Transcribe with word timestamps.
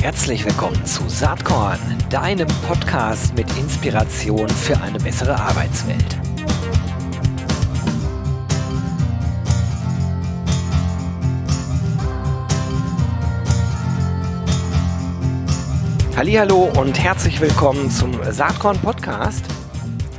Herzlich 0.00 0.44
willkommen 0.44 0.86
zu 0.86 1.08
Saatkorn, 1.08 1.78
deinem 2.08 2.46
Podcast 2.66 3.34
mit 3.34 3.46
Inspiration 3.58 4.48
für 4.48 4.80
eine 4.80 4.98
bessere 4.98 5.34
Arbeitswelt. 5.34 6.18
Hallo 16.16 16.70
und 16.78 16.98
herzlich 17.02 17.40
willkommen 17.40 17.90
zum 17.90 18.12
Saatkorn 18.30 18.78
Podcast. 18.78 19.44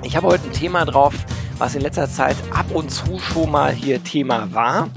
Ich 0.04 0.18
habe 0.18 0.28
heute 0.28 0.46
ein 0.46 0.54
Thema 0.54 0.84
drauf, 0.84 1.14
was 1.58 1.76
in 1.76 1.82
letzter 1.82 2.10
Zeit 2.10 2.36
ab 2.54 2.66
und 2.74 2.90
zu 2.90 3.20
schon 3.20 3.52
mal 3.52 3.72
hier 3.72 4.04
Thema 4.04 4.52
war. 4.54 4.90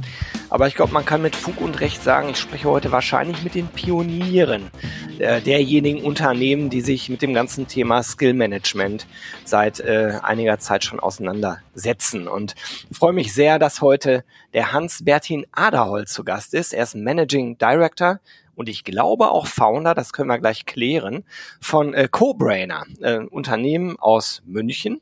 Aber 0.55 0.69
ich 0.69 0.77
glaube, 0.77 0.93
man 0.93 1.05
kann 1.05 1.21
mit 1.21 1.35
Fug 1.35 1.61
und 1.61 1.81
Recht 1.81 2.01
sagen, 2.01 2.29
ich 2.29 2.37
spreche 2.37 2.71
heute 2.71 2.93
wahrscheinlich 2.93 3.43
mit 3.43 3.57
den 3.57 3.67
Pionieren 3.67 4.71
äh, 5.19 5.41
derjenigen 5.41 6.05
Unternehmen, 6.05 6.71
die 6.71 6.81
sich 6.81 7.09
mit 7.09 7.23
dem 7.23 7.35
ganzen 7.35 7.67
Thema 7.67 8.05
Skill 8.05 8.35
Management 8.35 9.09
seit 9.45 9.81
äh, 9.81 10.21
einiger 10.23 10.61
Zeit 10.61 10.85
schon 10.85 11.01
auseinandersetzen. 11.01 12.29
Und 12.29 12.55
freue 12.93 13.13
mich 13.13 13.35
sehr, 13.35 13.59
dass 13.59 13.81
heute 13.81 14.23
der 14.53 14.73
Hans-Bertin 14.73 15.45
Aderholz 15.51 16.13
zu 16.13 16.23
Gast 16.23 16.55
ist. 16.55 16.73
Er 16.73 16.85
ist 16.85 16.95
Managing 16.95 17.59
Director 17.59 18.21
und 18.55 18.69
ich 18.69 18.85
glaube 18.85 19.31
auch 19.31 19.47
Founder, 19.47 19.95
das 19.95 20.13
können 20.13 20.29
wir 20.29 20.39
gleich 20.39 20.67
klären, 20.67 21.25
von 21.61 21.95
äh, 21.95 22.09
CoBrainer, 22.11 22.85
äh, 23.01 23.19
Unternehmen 23.19 23.99
aus 23.99 24.43
München, 24.47 25.01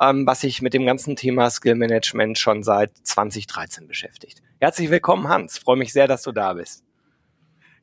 ähm, 0.00 0.26
was 0.26 0.40
sich 0.40 0.62
mit 0.62 0.74
dem 0.74 0.86
ganzen 0.86 1.16
Thema 1.16 1.50
Skill 1.50 1.74
Management 1.74 2.38
schon 2.38 2.62
seit 2.62 2.92
2013 3.02 3.86
beschäftigt. 3.86 4.42
Herzlich 4.60 4.90
willkommen, 4.90 5.28
Hans. 5.28 5.58
Freue 5.58 5.76
mich 5.76 5.92
sehr, 5.92 6.08
dass 6.08 6.22
du 6.22 6.32
da 6.32 6.54
bist. 6.54 6.84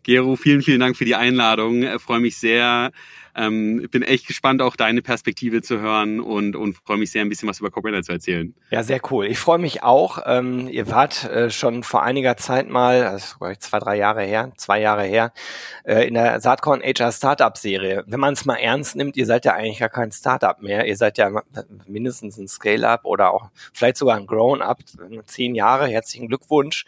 Gero, 0.03 0.36
vielen, 0.36 0.62
vielen 0.62 0.81
Dank 0.81 0.98
für 0.98 1.05
die 1.05 1.16
Einladung. 1.16 1.83
Ich 1.83 2.02
freue 2.02 2.20
mich 2.20 2.38
sehr. 2.38 2.92
Ähm, 3.36 3.88
bin 3.92 4.03
echt 4.03 4.28
gespannt, 4.28 4.62
auch 4.62 4.76
deine 4.76 5.02
Perspektive 5.02 5.62
zu 5.62 5.80
hören 5.80 6.20
und, 6.20 6.56
und 6.56 6.78
freue 6.78 6.98
mich 6.98 7.12
sehr, 7.12 7.22
ein 7.22 7.30
bisschen 7.30 7.50
was 7.50 7.59
über 7.59 7.72
Corporate 7.72 8.03
zu 8.03 8.12
erzählen. 8.12 8.53
Ja, 8.70 8.84
sehr 8.84 9.02
cool. 9.12 9.26
Ich 9.26 9.39
freue 9.39 9.58
mich 9.58 9.84
auch. 9.84 10.20
Ähm, 10.26 10.67
ihr 10.67 10.89
wart 10.89 11.23
äh, 11.26 11.50
schon 11.50 11.84
vor 11.84 12.04
einiger 12.04 12.38
Zeit 12.38 12.70
mal, 12.70 13.04
also 13.04 13.36
zwei, 13.59 13.80
drei 13.80 13.98
Jahre 13.98 14.23
her, 14.23 14.52
zwei 14.58 14.80
Jahre 14.80 15.04
her, 15.04 15.34
äh, 15.84 16.08
in 16.08 16.14
der 16.14 16.39
Saatkorn 16.42 16.81
HR 16.81 17.11
Startup 17.11 17.58
Serie. 17.58 18.04
Wenn 18.06 18.20
man 18.20 18.34
es 18.34 18.45
mal 18.45 18.58
ernst 18.58 18.95
nimmt, 18.95 19.17
ihr 19.17 19.26
seid 19.26 19.45
ja 19.45 19.54
eigentlich 19.54 19.80
gar 19.80 19.89
kein 19.89 20.11
Startup 20.11 20.61
mehr. 20.61 20.86
Ihr 20.86 20.98
seid 20.98 21.17
ja 21.17 21.42
mindestens 21.88 22.38
ein 22.38 22.48
Scale-Up 22.48 23.06
oder 23.06 23.34
auch 23.34 23.50
vielleicht 23.73 23.98
sogar 23.98 24.17
ein 24.17 24.28
Grown-Up. 24.28 24.80
Zehn 25.26 25.56
Jahre. 25.56 25.88
Herzlichen 25.88 26.28
Glückwunsch. 26.28 26.86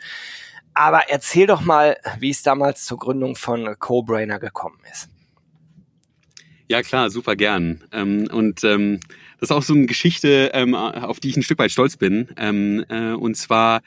Aber 0.74 1.10
erzähl 1.10 1.48
doch 1.48 1.62
mal, 1.62 1.98
wie 2.20 2.32
es 2.32 2.44
damals 2.44 2.86
zur 2.86 3.00
Gründung 3.00 3.36
von 3.36 3.80
CoBrainer 3.80 4.40
gekommen 4.40 4.78
ist. 4.92 5.10
Ja 6.68 6.82
klar, 6.82 7.10
super 7.10 7.36
gern. 7.36 7.84
Ähm, 7.92 8.28
und 8.32 8.64
ähm, 8.64 9.00
das 9.40 9.50
ist 9.50 9.56
auch 9.56 9.64
so 9.64 9.74
eine 9.74 9.86
Geschichte, 9.86 10.52
ähm, 10.54 10.74
auf 10.74 11.20
die 11.20 11.30
ich 11.30 11.38
ein 11.38 11.44
Stück 11.44 11.60
weit 11.60 11.72
stolz 11.72 11.98
bin. 11.98 12.30
Ähm, 12.38 12.84
äh, 12.90 13.12
und 13.12 13.36
zwar, 13.36 13.82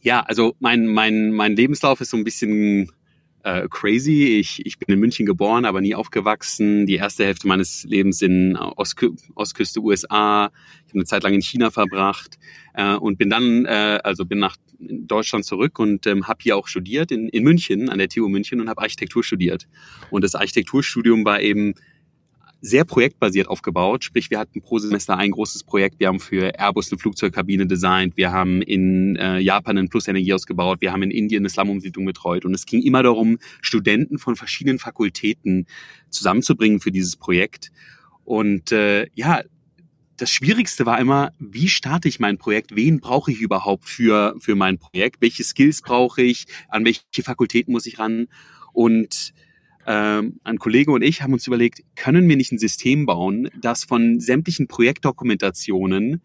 ja, 0.00 0.20
also 0.20 0.56
mein, 0.60 0.86
mein, 0.86 1.30
mein 1.32 1.54
Lebenslauf 1.54 2.00
ist 2.00 2.10
so 2.10 2.16
ein 2.16 2.24
bisschen 2.24 2.90
äh, 3.42 3.68
crazy. 3.68 4.38
Ich, 4.38 4.64
ich 4.64 4.78
bin 4.78 4.92
in 4.94 5.00
München 5.00 5.26
geboren, 5.26 5.64
aber 5.64 5.80
nie 5.80 5.94
aufgewachsen. 5.94 6.86
Die 6.86 6.94
erste 6.94 7.24
Hälfte 7.24 7.48
meines 7.48 7.84
Lebens 7.84 8.22
in 8.22 8.56
Ostkü 8.56 9.12
Ostküste 9.34 9.80
USA. 9.80 10.50
Ich 10.86 10.90
habe 10.90 11.00
eine 11.00 11.04
Zeit 11.04 11.22
lang 11.22 11.34
in 11.34 11.42
China 11.42 11.70
verbracht 11.70 12.38
äh, 12.74 12.94
und 12.94 13.18
bin 13.18 13.30
dann, 13.30 13.64
äh, 13.64 14.00
also 14.04 14.24
bin 14.24 14.38
nach 14.38 14.56
Deutschland 14.78 15.44
zurück 15.44 15.78
und 15.78 16.06
ähm, 16.06 16.26
habe 16.26 16.38
hier 16.42 16.56
auch 16.56 16.66
studiert 16.66 17.12
in, 17.12 17.28
in 17.28 17.44
München, 17.44 17.88
an 17.88 17.98
der 17.98 18.08
TU 18.08 18.28
München 18.28 18.60
und 18.60 18.68
habe 18.68 18.80
Architektur 18.80 19.22
studiert. 19.22 19.68
Und 20.10 20.24
das 20.24 20.34
Architekturstudium 20.34 21.24
war 21.24 21.40
eben 21.40 21.74
sehr 22.62 22.84
projektbasiert 22.84 23.48
aufgebaut. 23.48 24.04
Sprich, 24.04 24.30
wir 24.30 24.38
hatten 24.38 24.62
pro 24.62 24.78
Semester 24.78 25.18
ein 25.18 25.32
großes 25.32 25.64
Projekt. 25.64 25.98
Wir 25.98 26.06
haben 26.06 26.20
für 26.20 26.58
Airbus 26.58 26.92
eine 26.92 26.98
Flugzeugkabine 26.98 27.66
designt. 27.66 28.16
Wir 28.16 28.30
haben 28.30 28.62
in 28.62 29.16
äh, 29.16 29.40
Japan 29.40 29.88
Plus-Energie 29.88 30.32
ausgebaut. 30.32 30.80
Wir 30.80 30.92
haben 30.92 31.02
in 31.02 31.10
Indien 31.10 31.42
eine 31.42 31.50
Slum-Umsiedlung 31.50 32.06
betreut. 32.06 32.44
Und 32.44 32.54
es 32.54 32.64
ging 32.64 32.80
immer 32.80 33.02
darum, 33.02 33.38
Studenten 33.60 34.18
von 34.18 34.36
verschiedenen 34.36 34.78
Fakultäten 34.78 35.66
zusammenzubringen 36.08 36.78
für 36.78 36.92
dieses 36.92 37.16
Projekt. 37.16 37.72
Und 38.24 38.70
äh, 38.70 39.08
ja, 39.14 39.42
das 40.16 40.30
Schwierigste 40.30 40.86
war 40.86 41.00
immer, 41.00 41.32
wie 41.40 41.68
starte 41.68 42.06
ich 42.06 42.20
mein 42.20 42.38
Projekt? 42.38 42.76
Wen 42.76 43.00
brauche 43.00 43.32
ich 43.32 43.40
überhaupt 43.40 43.86
für, 43.86 44.36
für 44.38 44.54
mein 44.54 44.78
Projekt? 44.78 45.20
Welche 45.20 45.42
Skills 45.42 45.82
brauche 45.82 46.22
ich? 46.22 46.46
An 46.68 46.84
welche 46.84 47.24
Fakultäten 47.24 47.72
muss 47.72 47.86
ich 47.86 47.98
ran? 47.98 48.28
Und 48.72 49.34
ähm, 49.86 50.40
ein 50.44 50.58
Kollege 50.58 50.92
und 50.92 51.02
ich 51.02 51.22
haben 51.22 51.32
uns 51.32 51.46
überlegt, 51.46 51.82
können 51.96 52.28
wir 52.28 52.36
nicht 52.36 52.52
ein 52.52 52.58
System 52.58 53.06
bauen, 53.06 53.48
das 53.60 53.84
von 53.84 54.20
sämtlichen 54.20 54.68
Projektdokumentationen 54.68 56.22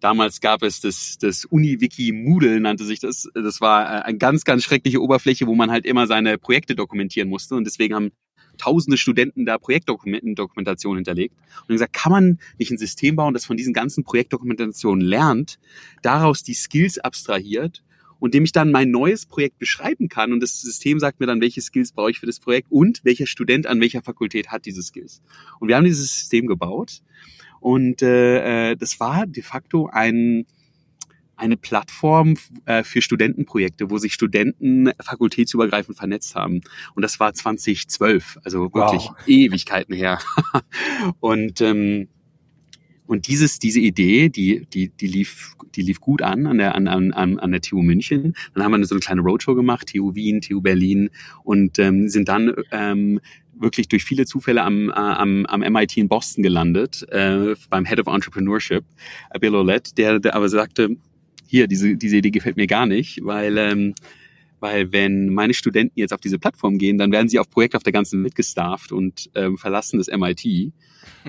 Damals 0.00 0.40
gab 0.40 0.62
es 0.62 0.80
das, 0.80 1.16
das 1.18 1.44
Uni-Wiki 1.44 2.12
Moodle, 2.12 2.60
nannte 2.60 2.84
sich 2.84 3.00
das. 3.00 3.28
Das 3.34 3.60
war 3.60 3.84
äh, 3.84 4.02
eine 4.02 4.18
ganz, 4.18 4.44
ganz 4.44 4.62
schreckliche 4.62 5.00
Oberfläche, 5.00 5.46
wo 5.46 5.54
man 5.54 5.70
halt 5.70 5.86
immer 5.86 6.06
seine 6.06 6.38
Projekte 6.38 6.74
dokumentieren 6.74 7.28
musste. 7.28 7.54
Und 7.54 7.64
deswegen 7.64 7.94
haben 7.94 8.12
tausende 8.58 8.96
Studenten 8.96 9.44
da 9.46 9.58
Projektdokumentation 9.58 10.96
hinterlegt. 10.96 11.34
Und 11.62 11.68
gesagt, 11.68 11.92
kann 11.92 12.12
man 12.12 12.38
nicht 12.58 12.70
ein 12.70 12.78
System 12.78 13.16
bauen, 13.16 13.34
das 13.34 13.46
von 13.46 13.56
diesen 13.56 13.72
ganzen 13.72 14.04
Projektdokumentationen 14.04 15.04
lernt, 15.04 15.58
daraus 16.02 16.42
die 16.42 16.54
Skills 16.54 16.98
abstrahiert 16.98 17.82
und 18.18 18.34
dem 18.34 18.44
ich 18.44 18.52
dann 18.52 18.72
mein 18.72 18.90
neues 18.90 19.26
Projekt 19.26 19.58
beschreiben 19.58 20.08
kann 20.08 20.32
und 20.32 20.40
das 20.40 20.60
System 20.60 20.98
sagt 20.98 21.20
mir 21.20 21.26
dann, 21.26 21.40
welche 21.40 21.60
Skills 21.60 21.92
brauche 21.92 22.10
ich 22.10 22.20
für 22.20 22.26
das 22.26 22.40
Projekt 22.40 22.70
und 22.70 23.00
welcher 23.04 23.26
Student 23.26 23.66
an 23.66 23.80
welcher 23.80 24.02
Fakultät 24.02 24.48
hat 24.48 24.66
diese 24.66 24.82
Skills. 24.82 25.22
Und 25.60 25.68
wir 25.68 25.76
haben 25.76 25.84
dieses 25.84 26.10
System 26.18 26.46
gebaut 26.46 27.02
und 27.60 28.02
äh, 28.02 28.72
äh 28.72 28.76
das 28.76 29.00
war 29.00 29.26
de 29.26 29.42
facto 29.42 29.88
ein 29.92 30.46
eine 31.36 31.56
Plattform 31.56 32.34
äh, 32.64 32.82
für 32.82 33.02
Studentenprojekte, 33.02 33.90
wo 33.90 33.98
sich 33.98 34.14
Studenten 34.14 34.90
fakultätsübergreifend 35.00 35.96
vernetzt 35.96 36.34
haben. 36.34 36.62
Und 36.94 37.02
das 37.02 37.20
war 37.20 37.34
2012, 37.34 38.38
also 38.42 38.72
wirklich 38.74 39.08
wow. 39.08 39.16
Ewigkeiten 39.26 39.94
her. 39.94 40.18
und 41.20 41.60
ähm, 41.60 42.08
und 43.06 43.28
dieses, 43.28 43.58
diese 43.58 43.80
Idee, 43.80 44.28
die, 44.28 44.66
die, 44.72 44.88
die 44.88 45.06
lief, 45.06 45.54
die 45.74 45.82
lief 45.82 46.00
gut 46.00 46.22
an 46.22 46.46
an 46.46 46.58
der, 46.58 46.74
an, 46.74 46.88
an, 46.88 47.12
an 47.38 47.50
der 47.50 47.60
TU 47.60 47.82
München. 47.82 48.34
Dann 48.54 48.64
haben 48.64 48.72
wir 48.72 48.84
so 48.84 48.94
eine 48.94 49.00
kleine 49.00 49.20
Roadshow 49.22 49.54
gemacht, 49.54 49.92
TU 49.92 50.14
Wien, 50.14 50.40
TU 50.40 50.60
Berlin 50.60 51.10
und 51.44 51.78
ähm, 51.78 52.08
sind 52.08 52.28
dann 52.28 52.54
ähm, 52.72 53.20
wirklich 53.58 53.88
durch 53.88 54.04
viele 54.04 54.26
Zufälle 54.26 54.62
am, 54.62 54.90
äh, 54.90 54.92
am, 54.92 55.46
am 55.46 55.60
MIT 55.60 55.96
in 55.96 56.08
Boston 56.08 56.42
gelandet, 56.42 57.06
äh, 57.10 57.54
beim 57.70 57.84
Head 57.84 58.00
of 58.00 58.12
Entrepreneurship, 58.12 58.84
Bill 59.40 59.54
Olette, 59.54 59.94
der, 59.94 60.18
der 60.18 60.34
aber 60.34 60.48
sagte, 60.48 60.96
hier, 61.46 61.66
diese, 61.68 61.96
diese 61.96 62.16
Idee 62.16 62.30
gefällt 62.30 62.56
mir 62.56 62.66
gar 62.66 62.86
nicht, 62.86 63.20
weil 63.22 63.56
ähm, 63.56 63.94
weil 64.58 64.90
wenn 64.92 65.32
meine 65.32 65.54
Studenten 65.54 65.98
jetzt 65.98 66.12
auf 66.12 66.20
diese 66.20 66.38
Plattform 66.38 66.78
gehen, 66.78 66.98
dann 66.98 67.12
werden 67.12 67.28
sie 67.28 67.38
auf 67.38 67.50
Projekte 67.50 67.76
auf 67.76 67.82
der 67.82 67.92
ganzen 67.92 68.22
Welt 68.24 68.34
gestafft 68.34 68.90
und 68.90 69.30
ähm, 69.34 69.58
verlassen 69.58 69.98
das 69.98 70.08
MIT. 70.08 70.72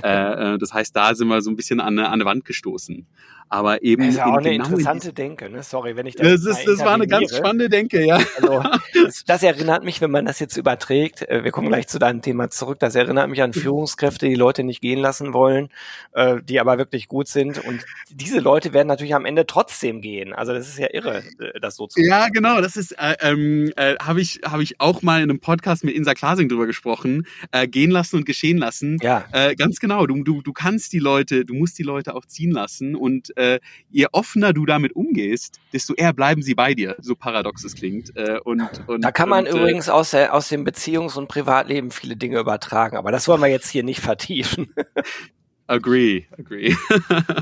Äh, 0.04 0.54
äh, 0.54 0.58
das 0.58 0.74
heißt, 0.74 0.96
da 0.96 1.16
sind 1.16 1.28
wir 1.28 1.42
so 1.42 1.50
ein 1.50 1.56
bisschen 1.56 1.80
an 1.80 1.98
eine, 2.00 2.08
an 2.08 2.14
eine 2.14 2.26
Wand 2.26 2.46
gestoßen. 2.46 3.06
Aber 3.50 3.82
eben. 3.82 4.04
Das 4.04 4.12
ist 4.12 4.18
ja 4.18 4.26
auch 4.26 4.38
eine 4.38 4.52
genau 4.52 4.66
interessante 4.66 5.14
Denke, 5.14 5.50
ne? 5.50 5.64
Sorry, 5.64 5.96
wenn 5.96 6.06
ich 6.06 6.16
da 6.16 6.24
das 6.24 6.46
ist, 6.46 6.68
Das 6.68 6.80
war 6.80 6.94
eine 6.94 7.08
ganz 7.08 7.36
spannende 7.36 7.70
Denke, 7.70 8.06
ja. 8.06 8.20
Also, 8.36 8.64
das, 9.06 9.24
das, 9.26 9.44
erinnert 9.44 9.86
mich, 9.86 10.02
wenn 10.02 10.12
man 10.12 10.26
das 10.26 10.40
jetzt 10.40 10.58
überträgt, 10.58 11.28
äh, 11.30 11.44
wir 11.44 11.52
kommen 11.52 11.70
gleich 11.70 11.88
zu 11.88 11.98
deinem 11.98 12.22
Thema 12.22 12.50
zurück, 12.50 12.80
das 12.80 12.96
erinnert 12.96 13.30
mich 13.30 13.42
an 13.42 13.54
Führungskräfte, 13.54 14.28
die 14.28 14.36
Leute 14.36 14.64
nicht 14.64 14.82
gehen 14.82 15.00
lassen 15.00 15.34
wollen, 15.34 15.70
äh, 16.12 16.38
die 16.44 16.60
aber 16.60 16.78
wirklich 16.78 17.08
gut 17.08 17.30
sind. 17.30 17.64
Und 17.64 17.86
diese 18.12 18.40
Leute 18.40 18.74
werden 18.74 18.90
natürlich 18.90 19.16
am 19.16 19.26
Ende 19.26 19.46
trotzdem 19.46 20.02
gehen. 20.02 20.34
Also 20.34 20.54
das 20.54 20.68
ist 20.68 20.78
ja 20.78 20.88
irre, 20.92 21.24
äh, 21.40 21.60
das 21.62 21.78
so 21.78 21.88
zu 21.88 22.00
machen. 22.00 22.10
Ja, 22.10 22.28
genau. 22.28 22.60
Das 22.60 22.76
ist, 22.76 22.92
äh, 23.00 23.16
ähm, 23.22 23.72
äh, 23.78 23.96
habe 23.96 24.20
ich, 24.20 24.42
hab 24.44 24.60
ich 24.60 24.82
auch 24.82 25.02
mal 25.02 25.22
in 25.22 25.30
einem 25.30 25.40
Podcast 25.40 25.86
mit 25.86 25.96
Insa 25.96 26.14
Klasing 26.14 26.50
drüber 26.50 26.66
gesprochen. 26.66 27.26
Äh, 27.52 27.68
gehen 27.68 27.92
lassen 27.92 28.18
und 28.18 28.26
geschehen 28.26 28.58
lassen. 28.58 28.98
Ja. 29.02 29.24
Äh, 29.32 29.56
ganz 29.56 29.80
genau. 29.80 29.87
Du, 29.88 30.24
du, 30.24 30.42
du 30.42 30.54
kannst 30.54 30.94
die 30.94 31.00
Leute, 31.00 31.46
du 31.46 31.54
musst 31.54 31.78
die 31.80 31.84
Leute 31.84 32.16
auch 32.16 32.26
ziehen 32.26 32.52
lassen 32.52 32.96
und 32.96 33.36
äh, 33.38 33.60
je 33.90 34.08
offener 34.12 34.54
du 34.54 34.66
damit 34.66 34.96
umgehst, 34.96 35.60
desto 35.74 35.94
eher 35.94 36.14
bleiben 36.14 36.42
sie 36.42 36.56
bei 36.56 36.74
dir, 36.74 36.96
so 37.00 37.16
paradox 37.16 37.64
es 37.64 37.76
klingt. 37.76 38.16
Äh, 38.16 38.40
und, 38.44 38.62
und, 38.88 39.04
da 39.04 39.12
kann 39.12 39.30
man 39.30 39.46
und, 39.48 39.54
äh, 39.54 39.58
übrigens 39.58 39.90
aus, 39.90 40.12
der, 40.12 40.34
aus 40.34 40.50
dem 40.50 40.66
Beziehungs- 40.66 41.18
und 41.18 41.28
Privatleben 41.28 41.92
viele 41.92 42.16
Dinge 42.16 42.40
übertragen, 42.40 42.98
aber 42.98 43.12
das 43.12 43.28
wollen 43.28 43.42
wir 43.42 43.50
jetzt 43.50 43.70
hier 43.70 43.84
nicht 43.84 44.02
vertiefen. 44.02 44.74
Agree, 45.70 46.24
agree. 46.38 46.74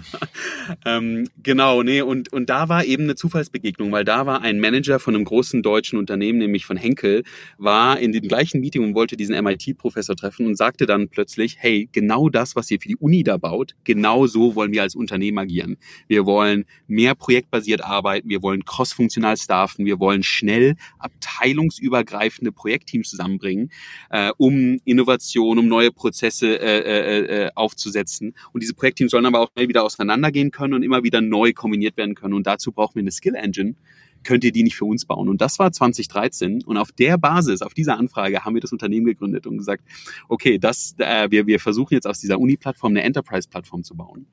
ähm, 0.85 1.29
genau, 1.43 1.83
nee, 1.83 2.01
und, 2.01 2.33
und 2.33 2.49
da 2.49 2.69
war 2.69 2.83
eben 2.83 3.03
eine 3.03 3.13
Zufallsbegegnung, 3.13 3.91
weil 3.91 4.03
da 4.03 4.25
war 4.25 4.41
ein 4.41 4.59
Manager 4.59 4.97
von 4.97 5.13
einem 5.13 5.25
großen 5.25 5.61
deutschen 5.61 5.99
Unternehmen, 5.99 6.39
nämlich 6.39 6.65
von 6.65 6.75
Henkel, 6.75 7.23
war 7.59 7.99
in 7.99 8.13
dem 8.13 8.27
gleichen 8.27 8.61
Meeting 8.61 8.83
und 8.83 8.95
wollte 8.95 9.15
diesen 9.15 9.35
MIT-Professor 9.43 10.15
treffen 10.15 10.47
und 10.47 10.55
sagte 10.57 10.87
dann 10.87 11.07
plötzlich, 11.07 11.57
hey, 11.59 11.87
genau 11.91 12.29
das, 12.29 12.55
was 12.55 12.71
ihr 12.71 12.79
für 12.81 12.87
die 12.87 12.95
Uni 12.95 13.21
da 13.21 13.37
baut, 13.37 13.75
genau 13.83 14.25
so 14.25 14.55
wollen 14.55 14.71
wir 14.71 14.81
als 14.81 14.95
Unternehmen 14.95 15.37
agieren. 15.37 15.77
Wir 16.07 16.25
wollen 16.25 16.65
mehr 16.87 17.13
projektbasiert 17.13 17.83
arbeiten, 17.83 18.27
wir 18.27 18.41
wollen 18.41 18.65
cross-funktional 18.65 19.37
staffen, 19.37 19.85
wir 19.85 19.99
wollen 19.99 20.23
schnell 20.23 20.77
abteilungsübergreifende 20.97 22.51
Projektteams 22.51 23.07
zusammenbringen, 23.07 23.69
äh, 24.09 24.31
um 24.37 24.79
Innovation, 24.83 25.59
um 25.59 25.67
neue 25.67 25.91
Prozesse 25.91 26.59
äh, 26.59 26.79
äh, 26.79 27.45
äh 27.45 27.51
aufzusetzen 27.53 28.14
setzen. 28.15 28.33
Und 28.51 28.63
diese 28.63 28.73
Projektteams 28.73 29.11
sollen 29.11 29.25
aber 29.25 29.39
auch 29.39 29.51
schnell 29.53 29.67
wieder 29.67 29.83
auseinandergehen 29.83 30.51
können 30.51 30.73
und 30.73 30.83
immer 30.83 31.03
wieder 31.03 31.21
neu 31.21 31.53
kombiniert 31.53 31.97
werden 31.97 32.15
können. 32.15 32.33
Und 32.33 32.47
dazu 32.47 32.71
brauchen 32.71 32.95
wir 32.95 33.01
eine 33.01 33.11
Skill 33.11 33.35
Engine. 33.35 33.75
Könnt 34.23 34.43
ihr 34.43 34.51
die 34.51 34.63
nicht 34.63 34.75
für 34.75 34.85
uns 34.85 35.05
bauen? 35.05 35.29
Und 35.29 35.41
das 35.41 35.59
war 35.59 35.71
2013. 35.71 36.63
Und 36.63 36.77
auf 36.77 36.91
der 36.91 37.17
Basis, 37.17 37.61
auf 37.61 37.73
dieser 37.73 37.97
Anfrage, 37.97 38.43
haben 38.43 38.55
wir 38.55 38.61
das 38.61 38.71
Unternehmen 38.71 39.05
gegründet 39.05 39.45
und 39.45 39.57
gesagt, 39.57 39.83
okay, 40.27 40.57
das, 40.57 40.95
äh, 40.97 41.29
wir, 41.29 41.45
wir 41.45 41.59
versuchen 41.59 41.93
jetzt 41.93 42.07
aus 42.07 42.19
dieser 42.19 42.39
Uni-Plattform 42.39 42.93
eine 42.93 43.03
Enterprise-Plattform 43.03 43.83
zu 43.83 43.95
bauen. 43.95 44.25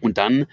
Und 0.00 0.18
dann 0.18 0.46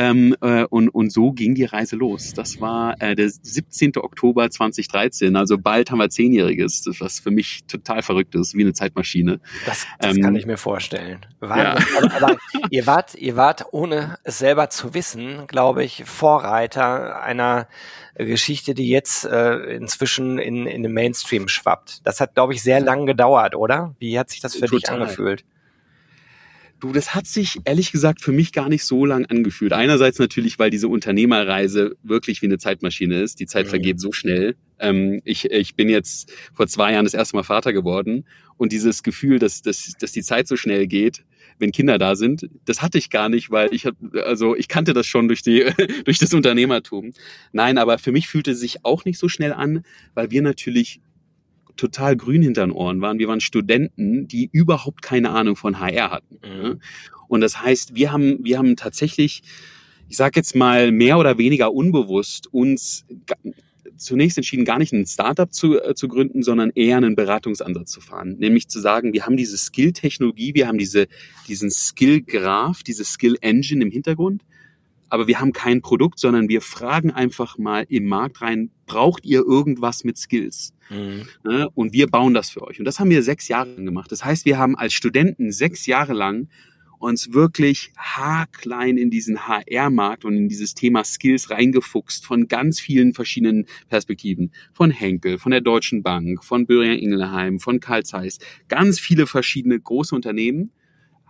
ähm, 0.00 0.34
äh, 0.40 0.64
und, 0.64 0.88
und 0.88 1.12
so 1.12 1.32
ging 1.32 1.54
die 1.54 1.64
Reise 1.64 1.94
los. 1.94 2.32
Das 2.32 2.58
war 2.60 3.00
äh, 3.02 3.14
der 3.14 3.28
17. 3.28 3.98
Oktober 3.98 4.50
2013, 4.50 5.36
also 5.36 5.58
bald 5.58 5.90
haben 5.90 5.98
wir 5.98 6.08
Zehnjähriges, 6.08 6.88
was 7.00 7.20
für 7.20 7.30
mich 7.30 7.64
total 7.68 8.00
verrückt 8.02 8.34
ist, 8.34 8.54
wie 8.54 8.62
eine 8.62 8.72
Zeitmaschine. 8.72 9.40
Das, 9.66 9.86
das 9.98 10.16
ähm, 10.16 10.22
kann 10.22 10.36
ich 10.36 10.46
mir 10.46 10.56
vorstellen. 10.56 11.26
Ja. 11.42 11.76
Aber, 11.98 12.14
aber 12.14 12.36
ihr, 12.70 12.86
wart, 12.86 13.14
ihr 13.14 13.36
wart, 13.36 13.66
ohne 13.72 14.16
es 14.24 14.38
selber 14.38 14.70
zu 14.70 14.94
wissen, 14.94 15.46
glaube 15.46 15.84
ich, 15.84 16.04
Vorreiter 16.06 17.22
einer 17.22 17.68
Geschichte, 18.14 18.72
die 18.72 18.88
jetzt 18.88 19.26
äh, 19.26 19.56
inzwischen 19.74 20.38
in, 20.38 20.66
in 20.66 20.82
den 20.82 20.92
Mainstream 20.92 21.46
schwappt. 21.46 22.06
Das 22.06 22.20
hat, 22.20 22.34
glaube 22.34 22.54
ich, 22.54 22.62
sehr 22.62 22.80
lang 22.80 23.04
gedauert, 23.04 23.54
oder? 23.54 23.94
Wie 23.98 24.18
hat 24.18 24.30
sich 24.30 24.40
das 24.40 24.54
für 24.54 24.60
Total. 24.60 24.78
dich 24.78 24.90
angefühlt? 24.90 25.44
Du, 26.80 26.92
das 26.92 27.14
hat 27.14 27.26
sich 27.26 27.58
ehrlich 27.64 27.92
gesagt 27.92 28.22
für 28.22 28.32
mich 28.32 28.52
gar 28.52 28.70
nicht 28.70 28.84
so 28.84 29.04
lang 29.04 29.26
angefühlt. 29.26 29.74
Einerseits 29.74 30.18
natürlich, 30.18 30.58
weil 30.58 30.70
diese 30.70 30.88
Unternehmerreise 30.88 31.96
wirklich 32.02 32.40
wie 32.40 32.46
eine 32.46 32.56
Zeitmaschine 32.56 33.20
ist. 33.20 33.38
Die 33.38 33.46
Zeit 33.46 33.66
mhm. 33.66 33.70
vergeht 33.70 34.00
so 34.00 34.12
schnell. 34.12 34.56
Ähm, 34.78 35.20
ich, 35.24 35.50
ich 35.50 35.74
bin 35.74 35.90
jetzt 35.90 36.32
vor 36.54 36.66
zwei 36.68 36.92
Jahren 36.92 37.04
das 37.04 37.12
erste 37.12 37.36
Mal 37.36 37.42
Vater 37.42 37.74
geworden 37.74 38.24
und 38.56 38.72
dieses 38.72 39.02
Gefühl, 39.02 39.38
dass, 39.38 39.60
dass, 39.60 39.92
dass 40.00 40.12
die 40.12 40.22
Zeit 40.22 40.48
so 40.48 40.56
schnell 40.56 40.86
geht, 40.86 41.22
wenn 41.58 41.70
Kinder 41.70 41.98
da 41.98 42.16
sind, 42.16 42.48
das 42.64 42.80
hatte 42.80 42.96
ich 42.96 43.10
gar 43.10 43.28
nicht, 43.28 43.50
weil 43.50 43.74
ich 43.74 43.84
hab, 43.84 43.94
also 44.24 44.56
ich 44.56 44.68
kannte 44.68 44.94
das 44.94 45.06
schon 45.06 45.28
durch 45.28 45.42
die 45.42 45.66
durch 46.04 46.18
das 46.18 46.32
Unternehmertum. 46.32 47.12
Nein, 47.52 47.76
aber 47.76 47.98
für 47.98 48.12
mich 48.12 48.28
fühlte 48.28 48.52
es 48.52 48.60
sich 48.60 48.86
auch 48.86 49.04
nicht 49.04 49.18
so 49.18 49.28
schnell 49.28 49.52
an, 49.52 49.84
weil 50.14 50.30
wir 50.30 50.40
natürlich 50.40 51.02
total 51.80 52.16
grün 52.16 52.42
hinter 52.42 52.66
den 52.66 52.72
Ohren 52.72 53.00
waren. 53.00 53.18
Wir 53.18 53.28
waren 53.28 53.40
Studenten, 53.40 54.28
die 54.28 54.50
überhaupt 54.52 55.02
keine 55.02 55.30
Ahnung 55.30 55.56
von 55.56 55.80
HR 55.80 56.10
hatten. 56.10 56.38
Mhm. 56.44 56.80
Und 57.28 57.40
das 57.40 57.62
heißt, 57.62 57.94
wir 57.94 58.12
haben, 58.12 58.38
wir 58.44 58.58
haben 58.58 58.76
tatsächlich, 58.76 59.42
ich 60.08 60.16
sage 60.16 60.32
jetzt 60.36 60.54
mal 60.54 60.92
mehr 60.92 61.18
oder 61.18 61.38
weniger 61.38 61.72
unbewusst 61.72 62.52
uns 62.52 63.06
zunächst 63.96 64.36
entschieden, 64.38 64.64
gar 64.64 64.78
nicht 64.78 64.92
ein 64.92 65.06
Startup 65.06 65.52
zu, 65.52 65.80
äh, 65.80 65.94
zu 65.94 66.08
gründen, 66.08 66.42
sondern 66.42 66.70
eher 66.74 66.96
einen 66.96 67.14
Beratungsansatz 67.14 67.90
zu 67.90 68.00
fahren. 68.00 68.36
Nämlich 68.38 68.68
zu 68.68 68.80
sagen, 68.80 69.12
wir 69.12 69.26
haben 69.26 69.36
diese 69.36 69.56
Skill-Technologie, 69.56 70.54
wir 70.54 70.68
haben 70.68 70.78
diese, 70.78 71.06
diesen 71.48 71.70
Skill-Graph, 71.70 72.82
diese 72.82 73.04
Skill-Engine 73.04 73.82
im 73.82 73.90
Hintergrund 73.90 74.42
aber 75.10 75.26
wir 75.26 75.40
haben 75.40 75.52
kein 75.52 75.82
Produkt, 75.82 76.18
sondern 76.18 76.48
wir 76.48 76.62
fragen 76.62 77.10
einfach 77.10 77.58
mal 77.58 77.84
im 77.88 78.06
Markt 78.06 78.40
rein, 78.40 78.70
braucht 78.86 79.26
ihr 79.26 79.40
irgendwas 79.40 80.04
mit 80.04 80.16
Skills? 80.16 80.72
Mhm. 80.88 81.26
Ne? 81.44 81.68
Und 81.74 81.92
wir 81.92 82.06
bauen 82.06 82.32
das 82.32 82.50
für 82.50 82.62
euch. 82.62 82.78
Und 82.78 82.84
das 82.84 83.00
haben 83.00 83.10
wir 83.10 83.22
sechs 83.22 83.48
Jahre 83.48 83.74
lang 83.74 83.84
gemacht. 83.84 84.10
Das 84.10 84.24
heißt, 84.24 84.44
wir 84.44 84.56
haben 84.56 84.76
als 84.76 84.92
Studenten 84.92 85.52
sechs 85.52 85.86
Jahre 85.86 86.12
lang 86.12 86.48
uns 87.00 87.32
wirklich 87.32 87.92
haarklein 87.96 88.98
in 88.98 89.10
diesen 89.10 89.48
HR-Markt 89.48 90.24
und 90.24 90.36
in 90.36 90.48
dieses 90.48 90.74
Thema 90.74 91.02
Skills 91.02 91.50
reingefuchst 91.50 92.26
von 92.26 92.46
ganz 92.46 92.78
vielen 92.78 93.14
verschiedenen 93.14 93.66
Perspektiven. 93.88 94.52
Von 94.72 94.90
Henkel, 94.90 95.38
von 95.38 95.50
der 95.50 95.62
Deutschen 95.62 96.02
Bank, 96.02 96.44
von 96.44 96.66
Böhringer 96.66 96.98
Ingelheim, 96.98 97.58
von 97.58 97.80
Karl 97.80 98.04
Zeiss. 98.04 98.38
Ganz 98.68 99.00
viele 99.00 99.26
verschiedene 99.26 99.80
große 99.80 100.14
Unternehmen 100.14 100.72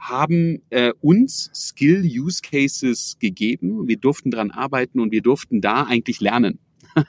haben 0.01 0.63
äh, 0.71 0.93
uns 1.01 1.51
Skill-Use-Cases 1.55 3.19
gegeben. 3.21 3.87
Wir 3.87 3.99
durften 3.99 4.31
dran 4.31 4.51
arbeiten 4.51 4.99
und 4.99 5.13
wir 5.13 5.21
durften 5.21 5.61
da 5.61 5.85
eigentlich 5.85 6.21
lernen. 6.21 6.59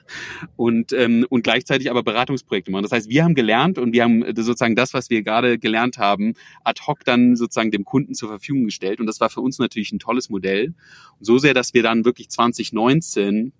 und, 0.56 0.94
ähm, 0.94 1.26
und 1.30 1.44
gleichzeitig 1.44 1.90
aber 1.90 2.04
Beratungsprojekte 2.04 2.70
machen. 2.70 2.84
Das 2.84 2.92
heißt, 2.92 3.10
wir 3.10 3.24
haben 3.24 3.34
gelernt 3.34 3.78
und 3.78 3.94
wir 3.94 4.04
haben 4.04 4.24
äh, 4.24 4.34
sozusagen 4.36 4.76
das, 4.76 4.94
was 4.94 5.10
wir 5.10 5.24
gerade 5.24 5.58
gelernt 5.58 5.98
haben, 5.98 6.34
ad 6.64 6.82
hoc 6.86 7.04
dann 7.06 7.36
sozusagen 7.36 7.72
dem 7.72 7.86
Kunden 7.86 8.14
zur 8.14 8.30
Verfügung 8.30 8.66
gestellt. 8.66 9.00
Und 9.00 9.08
das 9.08 9.20
war 9.20 9.30
für 9.30 9.42
uns 9.42 9.58
natürlich 9.58 9.92
ein 9.92 10.00
tolles 10.00 10.30
Modell. 10.30 10.74
Und 11.18 11.26
so 11.26 11.38
sehr, 11.38 11.54
dass 11.54 11.74
wir 11.74 11.84
dann 11.84 12.06
wirklich 12.06 12.30
2019 12.30 13.54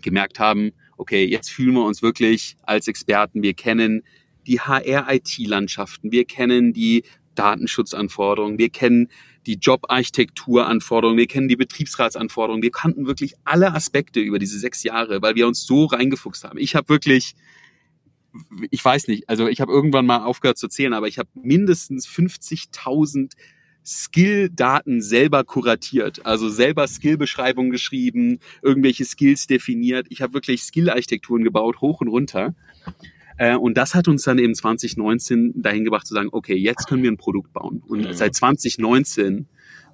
gemerkt 0.00 0.38
haben, 0.38 0.72
okay, 0.96 1.24
jetzt 1.24 1.50
fühlen 1.50 1.74
wir 1.74 1.84
uns 1.84 2.02
wirklich 2.02 2.56
als 2.62 2.88
Experten. 2.88 3.42
Wir 3.42 3.54
kennen 3.54 4.02
die 4.46 4.60
HR-IT-Landschaften, 4.60 6.10
wir 6.10 6.24
kennen 6.24 6.72
die 6.72 7.04
Datenschutzanforderungen, 7.38 8.58
wir 8.58 8.70
kennen 8.70 9.08
die 9.46 9.54
Jobarchitekturanforderungen, 9.54 11.18
wir 11.18 11.26
kennen 11.26 11.48
die 11.48 11.56
Betriebsratsanforderungen, 11.56 12.62
wir 12.62 12.70
kannten 12.70 13.06
wirklich 13.06 13.34
alle 13.44 13.74
Aspekte 13.74 14.20
über 14.20 14.38
diese 14.38 14.58
sechs 14.58 14.82
Jahre, 14.82 15.22
weil 15.22 15.36
wir 15.36 15.46
uns 15.46 15.64
so 15.64 15.86
reingefuchst 15.86 16.44
haben. 16.44 16.58
Ich 16.58 16.74
habe 16.74 16.88
wirklich, 16.88 17.34
ich 18.70 18.84
weiß 18.84 19.08
nicht, 19.08 19.28
also 19.28 19.46
ich 19.46 19.60
habe 19.60 19.72
irgendwann 19.72 20.06
mal 20.06 20.24
aufgehört 20.24 20.58
zu 20.58 20.68
zählen, 20.68 20.92
aber 20.92 21.08
ich 21.08 21.18
habe 21.18 21.28
mindestens 21.34 22.06
50.000 22.08 23.32
Skill-Daten 23.88 25.00
selber 25.00 25.44
kuratiert, 25.44 26.26
also 26.26 26.50
selber 26.50 26.86
Skill-Beschreibungen 26.86 27.70
geschrieben, 27.70 28.38
irgendwelche 28.60 29.06
Skills 29.06 29.46
definiert. 29.46 30.08
Ich 30.10 30.20
habe 30.20 30.34
wirklich 30.34 30.62
Skill-Architekturen 30.62 31.42
gebaut, 31.42 31.80
hoch 31.80 32.02
und 32.02 32.08
runter. 32.08 32.54
Äh, 33.38 33.56
und 33.56 33.76
das 33.76 33.94
hat 33.94 34.08
uns 34.08 34.24
dann 34.24 34.38
eben 34.38 34.54
2019 34.54 35.62
dahin 35.62 35.84
gebracht 35.84 36.06
zu 36.06 36.14
sagen, 36.14 36.28
okay, 36.32 36.56
jetzt 36.56 36.88
können 36.88 37.02
wir 37.02 37.10
ein 37.10 37.16
Produkt 37.16 37.52
bauen. 37.52 37.82
Und 37.86 38.02
mhm. 38.02 38.12
seit 38.12 38.34
2019, 38.34 39.46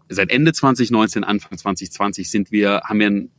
seit 0.09 0.31
Ende 0.31 0.53
2019, 0.53 1.25
Anfang 1.25 1.57
2020 1.57 2.31
sind 2.31 2.51
wir, 2.51 2.83
haben 2.85 2.99
wir 2.99 3.07
ein, 3.07 3.31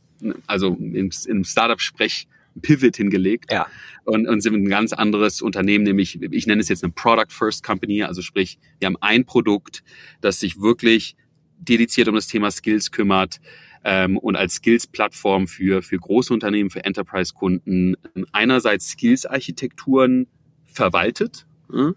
also 0.46 0.68
im, 0.68 1.10
im 1.26 1.44
Startup-Sprech 1.44 2.28
Pivot 2.62 2.96
hingelegt 2.96 3.52
ja. 3.52 3.66
und, 4.04 4.26
und 4.26 4.40
sind 4.40 4.54
ein 4.54 4.68
ganz 4.68 4.92
anderes 4.92 5.42
Unternehmen, 5.42 5.84
nämlich 5.84 6.20
ich 6.22 6.46
nenne 6.46 6.60
es 6.60 6.68
jetzt 6.68 6.84
eine 6.84 6.92
Product 6.92 7.30
First 7.30 7.62
Company, 7.62 8.02
also 8.02 8.22
sprich, 8.22 8.58
wir 8.78 8.86
haben 8.86 8.96
ein 9.00 9.24
Produkt, 9.24 9.82
das 10.20 10.40
sich 10.40 10.60
wirklich 10.60 11.16
dediziert 11.58 12.08
um 12.08 12.14
das 12.14 12.26
Thema 12.26 12.50
Skills 12.50 12.90
kümmert, 12.90 13.40
ähm, 13.86 14.18
und 14.18 14.34
als 14.34 14.54
Skills-Plattform 14.54 15.46
für, 15.46 15.80
für 15.80 15.96
große 15.96 16.34
Unternehmen, 16.34 16.70
für 16.70 16.84
Enterprise-Kunden 16.84 17.96
einerseits 18.32 18.88
Skills-Architekturen 18.88 20.26
verwaltet, 20.64 21.46
äh, 21.72 21.92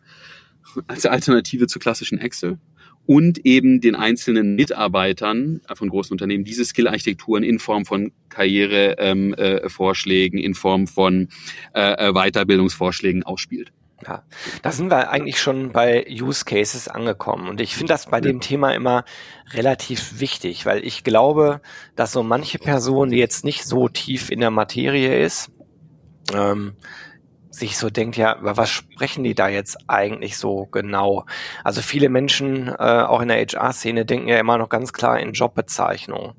als 0.85 1.07
Alternative 1.07 1.65
zu 1.65 1.79
klassischen 1.79 2.19
Excel 2.19 2.59
und 3.07 3.43
eben 3.43 3.81
den 3.81 3.95
einzelnen 3.95 4.55
Mitarbeitern 4.55 5.61
von 5.73 5.89
großen 5.89 6.13
Unternehmen 6.13 6.43
diese 6.43 6.63
Skill-Architekturen 6.63 7.41
in 7.41 7.57
Form 7.57 7.85
von 7.85 8.11
Karrierevorschlägen, 8.29 10.37
ähm, 10.37 10.43
äh, 10.43 10.45
in 10.45 10.53
Form 10.53 10.85
von 10.85 11.29
äh, 11.73 12.13
Weiterbildungsvorschlägen 12.13 13.23
ausspielt. 13.23 13.73
Ja, 14.07 14.23
da 14.61 14.71
sind 14.71 14.89
wir 14.89 15.09
eigentlich 15.09 15.41
schon 15.41 15.73
bei 15.73 16.05
Use 16.09 16.45
Cases 16.45 16.87
angekommen. 16.87 17.49
Und 17.49 17.59
ich 17.59 17.75
finde 17.75 17.93
das 17.93 18.05
bei 18.05 18.21
dem 18.21 18.39
Thema 18.39 18.73
immer 18.73 19.03
relativ 19.51 20.19
wichtig, 20.21 20.65
weil 20.65 20.85
ich 20.85 21.03
glaube, 21.03 21.61
dass 21.95 22.13
so 22.13 22.23
manche 22.23 22.59
Person, 22.59 23.09
die 23.09 23.17
jetzt 23.17 23.43
nicht 23.43 23.65
so 23.65 23.89
tief 23.89 24.31
in 24.31 24.39
der 24.39 24.51
Materie 24.51 25.21
ist, 25.21 25.51
ähm, 26.33 26.75
sich 27.51 27.77
so 27.77 27.89
denkt, 27.89 28.15
ja, 28.15 28.37
über 28.37 28.57
was 28.57 28.69
sprechen 28.69 29.23
die 29.23 29.35
da 29.35 29.49
jetzt 29.49 29.77
eigentlich 29.87 30.37
so 30.37 30.67
genau? 30.67 31.25
Also 31.63 31.81
viele 31.81 32.07
Menschen, 32.09 32.67
äh, 32.67 33.03
auch 33.03 33.21
in 33.21 33.27
der 33.27 33.37
HR-Szene, 33.37 34.05
denken 34.05 34.27
ja 34.27 34.39
immer 34.39 34.57
noch 34.57 34.69
ganz 34.69 34.93
klar 34.93 35.19
in 35.19 35.33
Jobbezeichnung. 35.33 36.35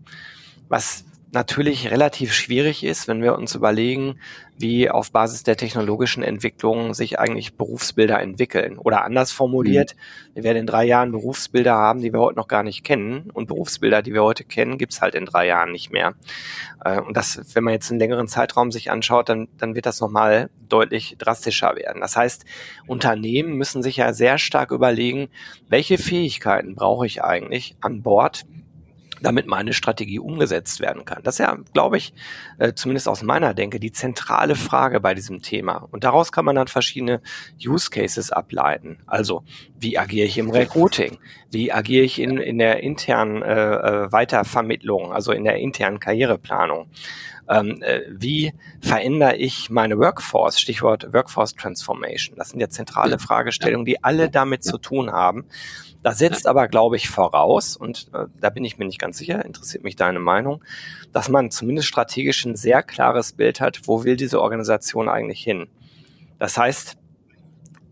Was 0.68 1.04
natürlich 1.32 1.90
relativ 1.90 2.32
schwierig 2.32 2.84
ist, 2.84 3.06
wenn 3.06 3.22
wir 3.22 3.36
uns 3.36 3.54
überlegen, 3.54 4.18
wie 4.58 4.90
auf 4.90 5.12
Basis 5.12 5.42
der 5.42 5.56
technologischen 5.56 6.22
Entwicklung 6.22 6.92
sich 6.92 7.18
eigentlich 7.18 7.54
Berufsbilder 7.54 8.20
entwickeln. 8.20 8.78
Oder 8.78 9.04
anders 9.04 9.32
formuliert, 9.32 9.94
mhm. 9.94 10.34
wir 10.34 10.42
werden 10.44 10.58
in 10.58 10.66
drei 10.66 10.84
Jahren 10.84 11.12
Berufsbilder 11.12 11.74
haben, 11.74 12.00
die 12.00 12.12
wir 12.12 12.20
heute 12.20 12.36
noch 12.36 12.48
gar 12.48 12.62
nicht 12.62 12.84
kennen. 12.84 13.30
Und 13.32 13.46
Berufsbilder, 13.46 14.02
die 14.02 14.12
wir 14.12 14.22
heute 14.22 14.44
kennen, 14.44 14.76
gibt's 14.76 15.00
halt 15.00 15.14
in 15.14 15.24
drei 15.24 15.46
Jahren 15.46 15.72
nicht 15.72 15.92
mehr. 15.92 16.14
Äh, 16.84 17.00
und 17.00 17.16
das, 17.16 17.54
wenn 17.54 17.64
man 17.64 17.72
jetzt 17.72 17.90
einen 17.90 18.00
längeren 18.00 18.28
Zeitraum 18.28 18.70
sich 18.70 18.90
anschaut, 18.90 19.28
dann, 19.28 19.48
dann 19.56 19.74
wird 19.74 19.86
das 19.86 20.00
nochmal 20.00 20.50
deutlich 20.68 21.16
drastischer 21.18 21.74
werden. 21.76 22.00
Das 22.00 22.16
heißt, 22.16 22.44
Unternehmen 22.86 23.54
müssen 23.54 23.82
sich 23.82 23.96
ja 23.96 24.12
sehr 24.12 24.38
stark 24.38 24.72
überlegen, 24.72 25.28
welche 25.68 25.96
Fähigkeiten 25.96 26.74
brauche 26.74 27.06
ich 27.06 27.22
eigentlich 27.22 27.76
an 27.80 28.02
Bord, 28.02 28.44
damit 29.22 29.46
meine 29.46 29.72
Strategie 29.72 30.18
umgesetzt 30.18 30.80
werden 30.80 31.04
kann. 31.04 31.22
Das 31.22 31.34
ist 31.34 31.38
ja, 31.38 31.58
glaube 31.72 31.96
ich, 31.96 32.12
äh, 32.58 32.72
zumindest 32.74 33.08
aus 33.08 33.22
meiner 33.22 33.54
Denke, 33.54 33.80
die 33.80 33.92
zentrale 33.92 34.54
Frage 34.54 35.00
bei 35.00 35.14
diesem 35.14 35.42
Thema. 35.42 35.88
Und 35.90 36.04
daraus 36.04 36.32
kann 36.32 36.44
man 36.44 36.56
dann 36.56 36.68
verschiedene 36.68 37.20
Use 37.64 37.90
Cases 37.90 38.30
ableiten. 38.32 38.98
Also, 39.06 39.44
wie 39.78 39.98
agiere 39.98 40.26
ich 40.26 40.38
im 40.38 40.50
Recruiting? 40.50 41.18
Wie 41.50 41.72
agiere 41.72 42.04
ich 42.04 42.20
in, 42.20 42.38
in 42.38 42.58
der 42.58 42.82
internen 42.82 43.42
äh, 43.42 43.74
äh 43.74 44.12
Weitervermittlung, 44.12 45.12
also 45.12 45.32
in 45.32 45.44
der 45.44 45.56
internen 45.56 46.00
Karriereplanung? 46.00 46.88
Ähm, 47.50 47.82
äh, 47.82 48.02
wie 48.08 48.52
verändere 48.80 49.36
ich 49.36 49.70
meine 49.70 49.98
Workforce? 49.98 50.60
Stichwort 50.60 51.12
Workforce 51.12 51.54
Transformation. 51.54 52.36
Das 52.36 52.50
sind 52.50 52.60
ja 52.60 52.68
zentrale 52.68 53.18
Fragestellungen, 53.18 53.84
die 53.84 54.04
alle 54.04 54.30
damit 54.30 54.62
zu 54.62 54.78
tun 54.78 55.10
haben. 55.10 55.46
Das 56.02 56.18
setzt 56.18 56.46
aber, 56.46 56.68
glaube 56.68 56.96
ich, 56.96 57.08
voraus, 57.08 57.76
und 57.76 58.08
äh, 58.14 58.26
da 58.40 58.50
bin 58.50 58.64
ich 58.64 58.78
mir 58.78 58.86
nicht 58.86 58.98
ganz 58.98 59.18
sicher, 59.18 59.44
interessiert 59.44 59.84
mich 59.84 59.96
deine 59.96 60.18
Meinung, 60.18 60.64
dass 61.12 61.28
man 61.28 61.50
zumindest 61.50 61.88
strategisch 61.88 62.44
ein 62.44 62.56
sehr 62.56 62.82
klares 62.82 63.32
Bild 63.32 63.60
hat, 63.60 63.82
wo 63.84 64.04
will 64.04 64.16
diese 64.16 64.40
Organisation 64.40 65.08
eigentlich 65.08 65.42
hin. 65.42 65.68
Das 66.38 66.56
heißt, 66.56 66.96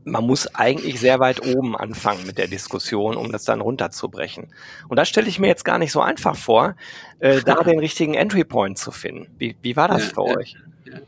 man 0.05 0.25
muss 0.25 0.55
eigentlich 0.55 1.01
sehr 1.01 1.21
weit 1.21 1.45
oben 1.47 1.77
anfangen 1.77 2.27
mit 2.27 2.39
der 2.39 2.49
Diskussion, 2.49 3.17
um 3.17 3.31
das 3.31 3.45
dann 3.45 3.61
runterzubrechen. 3.61 4.55
Und 4.89 4.97
das 4.97 5.09
stelle 5.09 5.29
ich 5.29 5.39
mir 5.39 5.49
jetzt 5.49 5.65
gar 5.65 5.79
nicht 5.79 5.93
so 5.93 6.01
einfach 6.01 6.37
vor, 6.37 6.77
äh, 7.19 7.43
da 7.43 7.55
den 7.63 7.79
richtigen 7.79 8.15
Entry 8.15 8.45
Point 8.45 8.79
zu 8.79 8.91
finden. 8.91 9.29
Wie, 9.39 9.57
wie 9.63 9.77
war 9.77 9.89
das 9.89 10.09
ja, 10.09 10.15
für 10.15 10.29
ja, 10.29 10.37
euch? 10.37 10.57
Ja. 10.85 11.01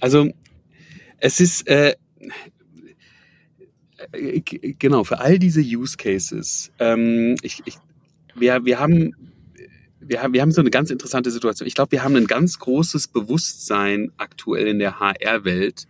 Also 0.00 0.28
es 1.18 1.40
ist 1.40 1.66
äh, 1.66 1.90
äh, 1.90 1.94
genau, 4.12 5.04
für 5.04 5.20
all 5.20 5.38
diese 5.38 5.60
Use 5.60 5.96
Cases, 5.96 6.70
ähm, 6.78 7.36
ich, 7.42 7.62
ich, 7.64 7.76
wir, 8.34 8.64
wir 8.64 8.78
haben 8.78 9.14
wir 10.08 10.22
haben, 10.22 10.34
wir 10.34 10.42
haben 10.42 10.52
so 10.52 10.60
eine 10.60 10.70
ganz 10.70 10.90
interessante 10.90 11.30
Situation. 11.30 11.66
Ich 11.66 11.74
glaube, 11.74 11.92
wir 11.92 12.04
haben 12.04 12.16
ein 12.16 12.26
ganz 12.26 12.58
großes 12.58 13.08
Bewusstsein 13.08 14.12
aktuell 14.16 14.68
in 14.68 14.78
der 14.78 15.00
HR-Welt 15.00 15.86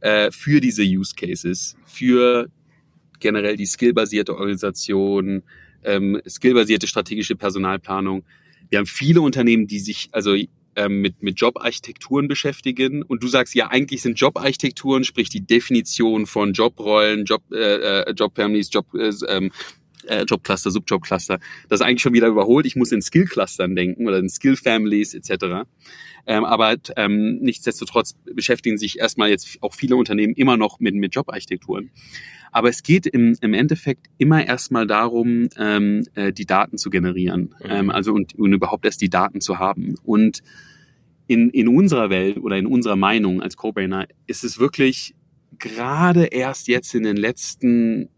äh, 0.00 0.30
für 0.30 0.60
diese 0.60 0.82
Use 0.82 1.14
Cases, 1.16 1.76
für 1.84 2.48
generell 3.18 3.56
die 3.56 3.66
skillbasierte 3.66 4.36
Organisation, 4.36 5.42
ähm, 5.82 6.20
skillbasierte 6.28 6.86
strategische 6.86 7.34
Personalplanung. 7.34 8.24
Wir 8.68 8.78
haben 8.78 8.86
viele 8.86 9.20
Unternehmen, 9.20 9.66
die 9.66 9.78
sich, 9.78 10.08
also 10.12 10.36
ähm, 10.76 11.00
mit, 11.00 11.22
mit 11.22 11.40
Jobarchitekturen 11.40 12.28
beschäftigen. 12.28 13.02
Und 13.02 13.22
du 13.22 13.28
sagst, 13.28 13.54
ja, 13.54 13.68
eigentlich 13.68 14.02
sind 14.02 14.20
Jobarchitekturen, 14.20 15.04
sprich 15.04 15.28
die 15.28 15.44
Definition 15.44 16.26
von 16.26 16.52
Jobrollen, 16.52 17.24
Job, 17.24 17.42
äh, 17.52 18.02
äh 18.02 18.12
Jobfamilies, 18.12 18.70
Job, 18.72 18.86
äh, 18.94 19.10
ähm, 19.28 19.50
äh, 20.06 20.22
Jobcluster, 20.22 20.70
Subjobcluster, 20.70 21.38
das 21.68 21.80
ist 21.80 21.86
eigentlich 21.86 22.02
schon 22.02 22.14
wieder 22.14 22.28
überholt. 22.28 22.66
Ich 22.66 22.76
muss 22.76 22.92
in 22.92 23.02
Skill-Clustern 23.02 23.74
denken 23.74 24.06
oder 24.06 24.18
in 24.18 24.28
Skill-Families 24.28 25.14
etc. 25.14 25.66
Ähm, 26.26 26.44
aber 26.44 26.76
ähm, 26.96 27.38
nichtsdestotrotz 27.40 28.14
beschäftigen 28.24 28.78
sich 28.78 28.98
erstmal 28.98 29.30
jetzt 29.30 29.58
auch 29.62 29.74
viele 29.74 29.96
Unternehmen 29.96 30.34
immer 30.34 30.56
noch 30.56 30.80
mit, 30.80 30.94
mit 30.94 31.14
Jobarchitekturen. 31.14 31.90
Aber 32.52 32.68
es 32.68 32.82
geht 32.82 33.06
im, 33.06 33.36
im 33.40 33.54
Endeffekt 33.54 34.06
immer 34.18 34.46
erstmal 34.46 34.86
darum, 34.86 35.48
ähm, 35.58 36.04
äh, 36.14 36.32
die 36.32 36.46
Daten 36.46 36.78
zu 36.78 36.90
generieren. 36.90 37.54
Mhm. 37.62 37.70
Ähm, 37.70 37.90
also 37.90 38.12
und, 38.12 38.34
und 38.34 38.52
überhaupt 38.52 38.84
erst 38.84 39.00
die 39.02 39.10
Daten 39.10 39.40
zu 39.40 39.58
haben. 39.58 39.96
Und 40.04 40.42
in, 41.26 41.50
in 41.50 41.68
unserer 41.68 42.10
Welt 42.10 42.38
oder 42.38 42.56
in 42.56 42.66
unserer 42.66 42.96
Meinung 42.96 43.42
als 43.42 43.56
Co-Brainer 43.56 44.06
ist 44.26 44.44
es 44.44 44.58
wirklich 44.58 45.14
gerade 45.58 46.26
erst 46.26 46.68
jetzt 46.68 46.94
in 46.94 47.02
den 47.02 47.16
letzten 47.16 48.08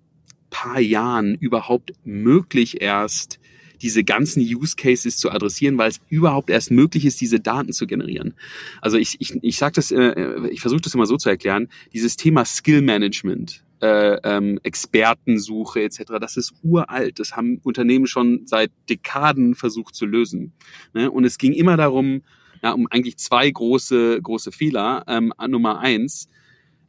paar 0.51 0.81
Jahren 0.81 1.35
überhaupt 1.35 1.93
möglich 2.05 2.81
erst 2.81 3.39
diese 3.81 4.05
ganzen 4.05 4.43
Use 4.43 4.77
Cases 4.77 5.17
zu 5.17 5.31
adressieren, 5.31 5.79
weil 5.79 5.91
es 5.91 6.01
überhaupt 6.09 6.51
erst 6.51 6.71
möglich 6.71 7.05
ist, 7.05 7.21
diese 7.21 7.41
Daten 7.41 7.73
zu 7.73 7.87
generieren. 7.87 8.35
Also 8.81 8.99
ich, 8.99 9.17
ich, 9.21 9.39
ich 9.43 9.57
sage 9.57 9.75
das, 9.75 9.91
äh, 9.91 10.49
ich 10.51 10.61
versuche 10.61 10.81
das 10.81 10.95
immer 10.95 11.07
so 11.07 11.17
zu 11.17 11.29
erklären, 11.29 11.69
dieses 11.93 12.17
Thema 12.17 12.45
Skill 12.45 12.83
Management, 12.83 13.65
äh, 13.81 14.17
ähm, 14.25 14.59
Expertensuche 14.63 15.83
etc. 15.83 16.15
Das 16.21 16.37
ist 16.37 16.55
uralt. 16.63 17.21
Das 17.21 17.37
haben 17.37 17.61
Unternehmen 17.63 18.07
schon 18.07 18.43
seit 18.47 18.73
Dekaden 18.89 19.55
versucht 19.55 19.95
zu 19.95 20.07
lösen. 20.07 20.53
Ne? 20.95 21.11
Und 21.11 21.25
es 21.25 21.39
ging 21.39 21.53
immer 21.53 21.77
darum, 21.77 22.23
ja, 22.63 22.73
um 22.73 22.89
eigentlich 22.91 23.19
zwei 23.19 23.49
große 23.49 24.21
große 24.21 24.51
Fehler. 24.51 25.05
Ähm, 25.07 25.33
Nummer 25.47 25.79
eins: 25.79 26.29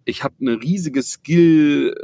Ich 0.09 0.23
habe 0.23 0.35
eine 0.41 0.61
riesige 0.61 1.01
Skill 1.01 1.95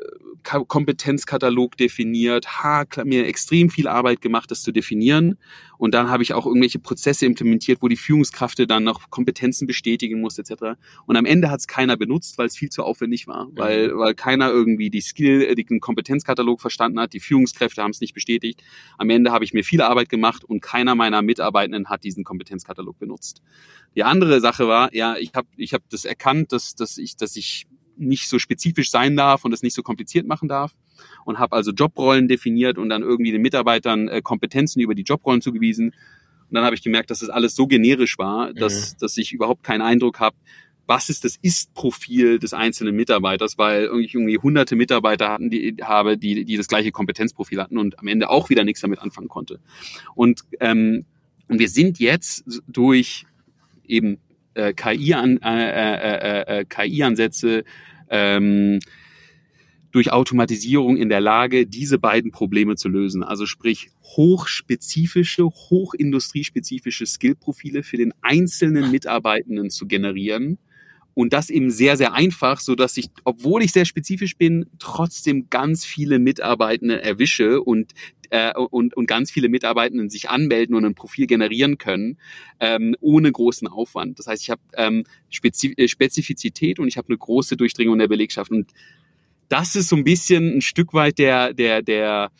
Kompetenzkatalog 0.45 1.75
definiert, 1.75 2.63
ha, 2.63 2.85
mir 3.03 3.25
extrem 3.25 3.69
viel 3.69 3.88
Arbeit 3.88 4.21
gemacht, 4.21 4.51
das 4.51 4.62
zu 4.62 4.71
definieren. 4.71 5.38
Und 5.77 5.93
dann 5.93 6.09
habe 6.09 6.24
ich 6.24 6.33
auch 6.33 6.45
irgendwelche 6.45 6.79
Prozesse 6.79 7.25
implementiert, 7.25 7.81
wo 7.81 7.88
die 7.88 7.97
Führungskraft 7.97 8.63
dann 8.69 8.83
noch 8.83 9.09
Kompetenzen 9.09 9.67
bestätigen 9.67 10.21
muss, 10.21 10.38
etc. 10.38 10.77
Und 11.05 11.17
am 11.17 11.25
Ende 11.25 11.50
hat 11.50 11.59
es 11.59 11.67
keiner 11.67 11.97
benutzt, 11.97 12.38
weil 12.38 12.45
es 12.45 12.55
viel 12.55 12.69
zu 12.69 12.83
aufwendig 12.83 13.27
war, 13.27 13.47
mhm. 13.47 13.57
weil, 13.57 13.97
weil 13.97 14.13
keiner 14.13 14.50
irgendwie 14.50 14.89
die 14.89 15.01
Skill, 15.01 15.41
äh, 15.41 15.55
den 15.55 15.79
Kompetenzkatalog 15.79 16.62
verstanden 16.62 17.00
hat, 17.00 17.13
die 17.13 17.19
Führungskräfte 17.19 17.81
haben 17.81 17.91
es 17.91 18.00
nicht 18.00 18.13
bestätigt. 18.13 18.63
Am 18.97 19.09
Ende 19.09 19.31
habe 19.31 19.43
ich 19.43 19.53
mir 19.53 19.63
viel 19.63 19.81
Arbeit 19.81 20.09
gemacht 20.09 20.43
und 20.43 20.62
keiner 20.62 20.95
meiner 20.95 21.21
Mitarbeitenden 21.21 21.89
hat 21.89 22.03
diesen 22.03 22.24
Kompetenzkatalog 22.24 23.00
benutzt. 23.00 23.41
Die 23.95 24.03
andere 24.03 24.39
Sache 24.39 24.67
war, 24.67 24.93
ja, 24.93 25.17
ich 25.17 25.33
habe 25.33 25.47
ich 25.57 25.74
hab 25.74 25.89
das 25.89 26.05
erkannt, 26.05 26.51
dass, 26.51 26.75
dass 26.75 26.97
ich, 26.97 27.15
dass 27.15 27.35
ich 27.35 27.65
nicht 27.97 28.29
so 28.29 28.39
spezifisch 28.39 28.91
sein 28.91 29.15
darf 29.15 29.45
und 29.45 29.53
es 29.53 29.63
nicht 29.63 29.73
so 29.73 29.83
kompliziert 29.83 30.27
machen 30.27 30.47
darf 30.47 30.73
und 31.25 31.39
habe 31.39 31.55
also 31.55 31.71
Jobrollen 31.71 32.27
definiert 32.27 32.77
und 32.77 32.89
dann 32.89 33.01
irgendwie 33.01 33.31
den 33.31 33.41
Mitarbeitern 33.41 34.07
äh, 34.07 34.21
Kompetenzen 34.21 34.79
über 34.79 34.95
die 34.95 35.03
Jobrollen 35.03 35.41
zugewiesen. 35.41 35.87
Und 35.87 36.53
dann 36.53 36.63
habe 36.63 36.75
ich 36.75 36.83
gemerkt, 36.83 37.09
dass 37.09 37.19
das 37.19 37.29
alles 37.29 37.55
so 37.55 37.67
generisch 37.67 38.17
war, 38.17 38.53
dass, 38.53 38.93
mhm. 38.93 38.97
dass 38.99 39.17
ich 39.17 39.33
überhaupt 39.33 39.63
keinen 39.63 39.81
Eindruck 39.81 40.19
habe, 40.19 40.35
was 40.87 41.09
ist 41.09 41.23
das 41.23 41.35
Ist-Profil 41.41 42.37
des 42.37 42.53
einzelnen 42.53 42.95
Mitarbeiters, 42.95 43.57
weil 43.57 43.89
ich 43.99 44.13
irgendwie 44.13 44.37
hunderte 44.37 44.75
Mitarbeiter 44.75 45.29
hatten, 45.29 45.49
die 45.49 45.77
habe, 45.81 46.17
die, 46.17 46.45
die 46.45 46.57
das 46.57 46.67
gleiche 46.67 46.91
Kompetenzprofil 46.91 47.61
hatten 47.61 47.77
und 47.77 47.97
am 47.99 48.07
Ende 48.07 48.29
auch 48.29 48.49
wieder 48.49 48.63
nichts 48.63 48.81
damit 48.81 48.99
anfangen 48.99 49.27
konnte. 49.27 49.59
Und, 50.13 50.41
ähm, 50.59 51.05
und 51.47 51.59
wir 51.59 51.69
sind 51.69 51.99
jetzt 51.99 52.45
durch 52.67 53.25
eben 53.87 54.19
äh, 54.55 54.74
KI-Ansätze, 54.74 55.43
äh, 55.43 56.57
äh, 56.57 56.62
äh, 56.62 56.65
KI 56.65 57.63
ähm, 58.09 58.79
durch 59.91 60.12
Automatisierung 60.12 60.97
in 60.97 61.07
der 61.07 61.21
Lage, 61.21 61.67
diese 61.67 62.00
beiden 62.00 62.31
Probleme 62.31 62.75
zu 62.75 62.89
lösen. 62.89 63.24
Also 63.24 63.45
sprich 63.45 63.89
hochspezifische, 64.03 65.45
hochindustriespezifische 65.45 67.05
Skillprofile 67.05 67.83
für 67.83 67.97
den 67.97 68.13
einzelnen 68.21 68.91
Mitarbeitenden 68.91 69.69
zu 69.69 69.88
generieren, 69.88 70.57
und 71.15 71.31
das 71.31 71.50
eben 71.50 71.71
sehr, 71.71 71.97
sehr 71.97 72.13
einfach, 72.13 72.59
so 72.59 72.75
dass 72.75 72.97
ich, 72.97 73.07
obwohl 73.24 73.63
ich 73.63 73.71
sehr 73.71 73.85
spezifisch 73.85 74.38
bin, 74.38 74.67
trotzdem 74.79 75.50
ganz 75.50 75.85
viele 75.85 76.19
Mitarbeitende 76.19 77.01
erwische 77.01 77.62
und 77.62 77.93
äh, 78.29 78.53
und, 78.53 78.96
und 78.96 79.08
ganz 79.08 79.32
viele 79.32 79.50
Mitarbeitenden 79.50 80.10
sich 80.10 80.29
anmelden 80.29 80.75
und 80.75 80.86
ein 80.86 80.96
Profil 80.96 81.27
generieren 81.27 81.77
können, 81.77 82.17
ähm, 82.60 82.96
ohne 83.00 83.32
großen 83.32 83.67
Aufwand. 83.67 84.20
Das 84.20 84.27
heißt, 84.27 84.44
ich 84.44 84.50
habe 84.50 84.62
ähm, 84.75 85.03
Spezif 85.29 85.74
äh, 85.77 85.88
Spezifizität 85.88 86.79
und 86.79 86.88
ich 86.88 86.98
habe 86.98 87.08
eine 87.10 87.17
große 87.17 87.58
Durchdringung 87.58 87.98
der 87.98 88.08
Belegschaft. 88.08 88.51
Und 88.51 88.72
das 89.50 89.75
ist 89.75 89.89
so 89.89 89.96
ein 89.96 90.03
bisschen 90.03 90.58
ein 90.58 90.62
Stück 90.62 90.94
weit 90.94 91.17
der, 91.20 91.53
der, 91.53 91.82
der 91.82 92.32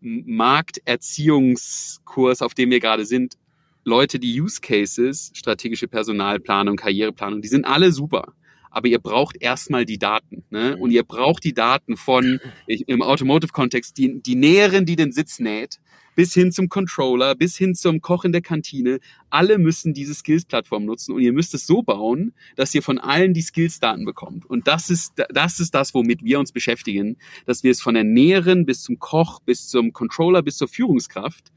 Markterziehungskurs, 0.00 2.42
auf 2.42 2.54
dem 2.54 2.70
wir 2.70 2.80
gerade 2.80 3.04
sind, 3.04 3.36
Leute, 3.84 4.18
die 4.18 4.40
Use 4.40 4.60
Cases, 4.60 5.30
strategische 5.34 5.88
Personalplanung, 5.88 6.76
Karriereplanung, 6.76 7.40
die 7.40 7.48
sind 7.48 7.64
alle 7.64 7.92
super. 7.92 8.34
Aber 8.70 8.88
ihr 8.88 8.98
braucht 8.98 9.36
erstmal 9.40 9.84
die 9.84 9.98
Daten. 9.98 10.44
Ne? 10.50 10.76
Und 10.76 10.90
ihr 10.90 11.02
braucht 11.02 11.44
die 11.44 11.54
Daten 11.54 11.96
von, 11.96 12.40
ich, 12.66 12.88
im 12.88 13.02
Automotive-Kontext, 13.02 13.98
die, 13.98 14.22
die 14.22 14.36
Näherin, 14.36 14.86
die 14.86 14.96
den 14.96 15.12
Sitz 15.12 15.40
näht, 15.40 15.80
bis 16.14 16.34
hin 16.34 16.52
zum 16.52 16.68
Controller, 16.68 17.34
bis 17.34 17.56
hin 17.56 17.74
zum 17.74 18.00
Koch 18.00 18.24
in 18.24 18.32
der 18.32 18.42
Kantine. 18.42 19.00
Alle 19.30 19.58
müssen 19.58 19.94
diese 19.94 20.14
Skills-Plattform 20.14 20.84
nutzen 20.84 21.14
und 21.14 21.22
ihr 21.22 21.32
müsst 21.32 21.54
es 21.54 21.66
so 21.66 21.82
bauen, 21.82 22.32
dass 22.56 22.74
ihr 22.74 22.82
von 22.82 22.98
allen 22.98 23.32
die 23.32 23.42
Skills-Daten 23.42 24.04
bekommt. 24.04 24.44
Und 24.46 24.66
das 24.66 24.90
ist, 24.90 25.14
das 25.30 25.60
ist 25.60 25.74
das, 25.74 25.94
womit 25.94 26.22
wir 26.24 26.38
uns 26.38 26.52
beschäftigen, 26.52 27.16
dass 27.46 27.62
wir 27.62 27.70
es 27.70 27.80
von 27.80 27.94
der 27.94 28.04
Näherin 28.04 28.66
bis 28.66 28.82
zum 28.82 28.98
Koch, 28.98 29.40
bis 29.40 29.68
zum 29.68 29.92
Controller, 29.92 30.42
bis 30.42 30.56
zur 30.56 30.68
Führungskraft 30.68 31.52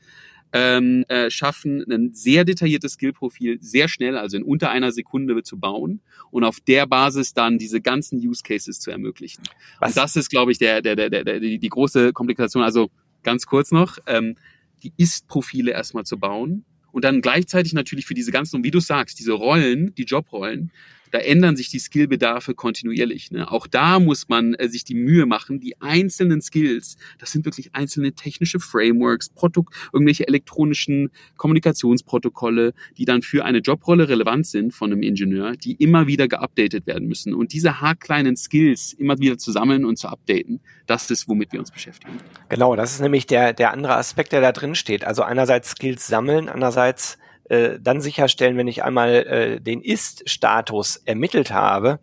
ähm, 0.53 1.03
äh, 1.07 1.31
schaffen, 1.31 1.83
ein 1.91 2.13
sehr 2.13 2.45
detailliertes 2.45 2.93
Skillprofil 2.93 3.57
sehr 3.59 3.87
schnell, 3.87 4.17
also 4.17 4.37
in 4.37 4.43
unter 4.43 4.69
einer 4.69 4.91
Sekunde 4.91 5.41
zu 5.41 5.59
bauen 5.59 6.01
und 6.29 6.43
auf 6.43 6.59
der 6.59 6.85
Basis 6.85 7.33
dann 7.33 7.57
diese 7.57 7.81
ganzen 7.81 8.19
Use 8.19 8.43
Cases 8.43 8.79
zu 8.79 8.91
ermöglichen. 8.91 9.43
Was? 9.79 9.89
Und 9.89 9.97
das 9.97 10.15
ist, 10.15 10.29
glaube 10.29 10.51
ich, 10.51 10.59
der, 10.59 10.81
der, 10.83 10.95
der, 10.95 11.09
der, 11.09 11.39
die, 11.39 11.57
die 11.57 11.69
große 11.69 12.13
Komplikation. 12.13 12.63
Also 12.63 12.91
ganz 13.23 13.47
kurz 13.47 13.71
noch, 13.71 13.97
ähm, 14.05 14.35
die 14.83 14.93
Ist-Profile 14.97 15.71
erstmal 15.71 16.05
zu 16.05 16.19
bauen 16.19 16.65
und 16.91 17.03
dann 17.03 17.21
gleichzeitig 17.21 17.73
natürlich 17.73 18.05
für 18.05 18.13
diese 18.13 18.31
ganzen, 18.31 18.63
wie 18.63 18.71
du 18.71 18.79
sagst, 18.79 19.19
diese 19.19 19.33
Rollen, 19.33 19.95
die 19.95 20.03
Jobrollen, 20.03 20.71
da 21.13 21.19
ändern 21.19 21.55
sich 21.55 21.69
die 21.69 21.77
Skillbedarfe 21.77 22.55
kontinuierlich. 22.55 23.29
Ne? 23.29 23.49
Auch 23.51 23.67
da 23.67 23.99
muss 23.99 24.29
man 24.29 24.55
äh, 24.55 24.67
sich 24.67 24.83
die 24.83 24.95
Mühe 24.95 25.27
machen, 25.27 25.59
die 25.59 25.79
einzelnen 25.79 26.41
Skills, 26.41 26.97
das 27.19 27.31
sind 27.31 27.45
wirklich 27.45 27.75
einzelne 27.75 28.13
technische 28.13 28.59
Frameworks, 28.59 29.29
Proto 29.29 29.65
irgendwelche 29.93 30.27
elektronischen 30.27 31.11
Kommunikationsprotokolle, 31.37 32.73
die 32.97 33.05
dann 33.05 33.21
für 33.21 33.45
eine 33.45 33.59
Jobrolle 33.59 34.09
relevant 34.09 34.47
sind 34.47 34.73
von 34.73 34.91
einem 34.91 35.03
Ingenieur, 35.03 35.55
die 35.55 35.73
immer 35.73 36.07
wieder 36.07 36.27
geupdatet 36.27 36.87
werden 36.87 37.07
müssen. 37.07 37.35
Und 37.35 37.53
diese 37.53 37.79
haarkleinen 37.79 38.35
Skills 38.35 38.93
immer 38.93 39.19
wieder 39.19 39.37
zu 39.37 39.51
sammeln 39.51 39.85
und 39.85 39.99
zu 39.99 40.07
updaten, 40.07 40.61
das 40.87 41.11
ist, 41.11 41.29
womit 41.29 41.51
wir 41.53 41.59
uns 41.59 41.69
beschäftigen. 41.69 42.17
Genau, 42.49 42.75
das 42.75 42.93
ist 42.95 43.01
nämlich 43.01 43.27
der, 43.27 43.53
der 43.53 43.71
andere 43.71 43.97
Aspekt, 43.97 44.31
der 44.31 44.41
da 44.41 44.51
drin 44.51 44.73
steht. 44.73 45.05
Also 45.05 45.21
einerseits 45.21 45.69
Skills 45.69 46.07
sammeln, 46.07 46.49
andererseits 46.49 47.19
äh, 47.45 47.79
dann 47.79 48.01
sicherstellen, 48.01 48.57
wenn 48.57 48.67
ich 48.67 48.83
einmal 48.83 49.09
äh, 49.09 49.59
den 49.61 49.81
Ist-Status 49.81 50.97
ermittelt 51.05 51.51
habe, 51.51 51.99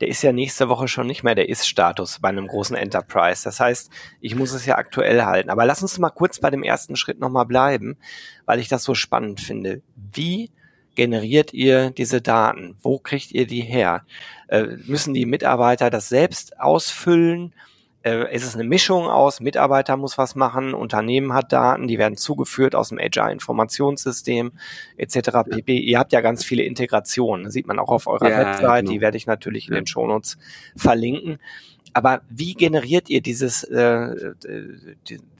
der 0.00 0.08
ist 0.08 0.22
ja 0.22 0.32
nächste 0.32 0.68
Woche 0.68 0.88
schon 0.88 1.06
nicht 1.06 1.22
mehr 1.22 1.34
der 1.34 1.48
Ist-Status 1.48 2.20
bei 2.20 2.30
einem 2.30 2.46
großen 2.46 2.74
Enterprise. 2.74 3.44
Das 3.44 3.60
heißt, 3.60 3.90
ich 4.20 4.34
muss 4.34 4.52
es 4.52 4.64
ja 4.64 4.76
aktuell 4.76 5.22
halten. 5.24 5.50
Aber 5.50 5.66
lass 5.66 5.82
uns 5.82 5.98
mal 5.98 6.10
kurz 6.10 6.40
bei 6.40 6.50
dem 6.50 6.62
ersten 6.62 6.96
Schritt 6.96 7.20
nochmal 7.20 7.44
bleiben, 7.44 7.98
weil 8.46 8.60
ich 8.60 8.68
das 8.68 8.82
so 8.82 8.94
spannend 8.94 9.40
finde. 9.40 9.82
Wie 9.94 10.50
generiert 10.94 11.52
ihr 11.52 11.90
diese 11.90 12.22
Daten? 12.22 12.76
Wo 12.80 12.98
kriegt 12.98 13.32
ihr 13.32 13.46
die 13.46 13.60
her? 13.60 14.04
Äh, 14.48 14.68
müssen 14.86 15.12
die 15.12 15.26
Mitarbeiter 15.26 15.90
das 15.90 16.08
selbst 16.08 16.58
ausfüllen? 16.58 17.54
Äh, 18.02 18.34
ist 18.34 18.44
es 18.44 18.54
eine 18.54 18.64
Mischung 18.64 19.06
aus, 19.08 19.40
Mitarbeiter 19.40 19.96
muss 19.96 20.16
was 20.16 20.34
machen, 20.34 20.74
Unternehmen 20.74 21.34
hat 21.34 21.52
Daten, 21.52 21.86
die 21.86 21.98
werden 21.98 22.16
zugeführt 22.16 22.74
aus 22.74 22.88
dem 22.88 22.98
Agile-Informationssystem 22.98 24.52
etc. 24.96 25.30
pp. 25.48 25.78
Ihr 25.78 25.98
habt 25.98 26.12
ja 26.12 26.20
ganz 26.20 26.44
viele 26.44 26.62
Integrationen, 26.62 27.50
sieht 27.50 27.66
man 27.66 27.78
auch 27.78 27.90
auf 27.90 28.06
eurer 28.06 28.30
ja, 28.30 28.38
Website, 28.38 28.84
genau. 28.84 28.92
die 28.92 29.00
werde 29.00 29.16
ich 29.16 29.26
natürlich 29.26 29.68
in 29.68 29.74
den 29.74 29.86
Shownotes 29.86 30.38
verlinken. 30.76 31.38
Aber 31.92 32.22
wie 32.30 32.54
generiert 32.54 33.10
ihr 33.10 33.20
dieses 33.20 33.64
äh, 33.64 34.32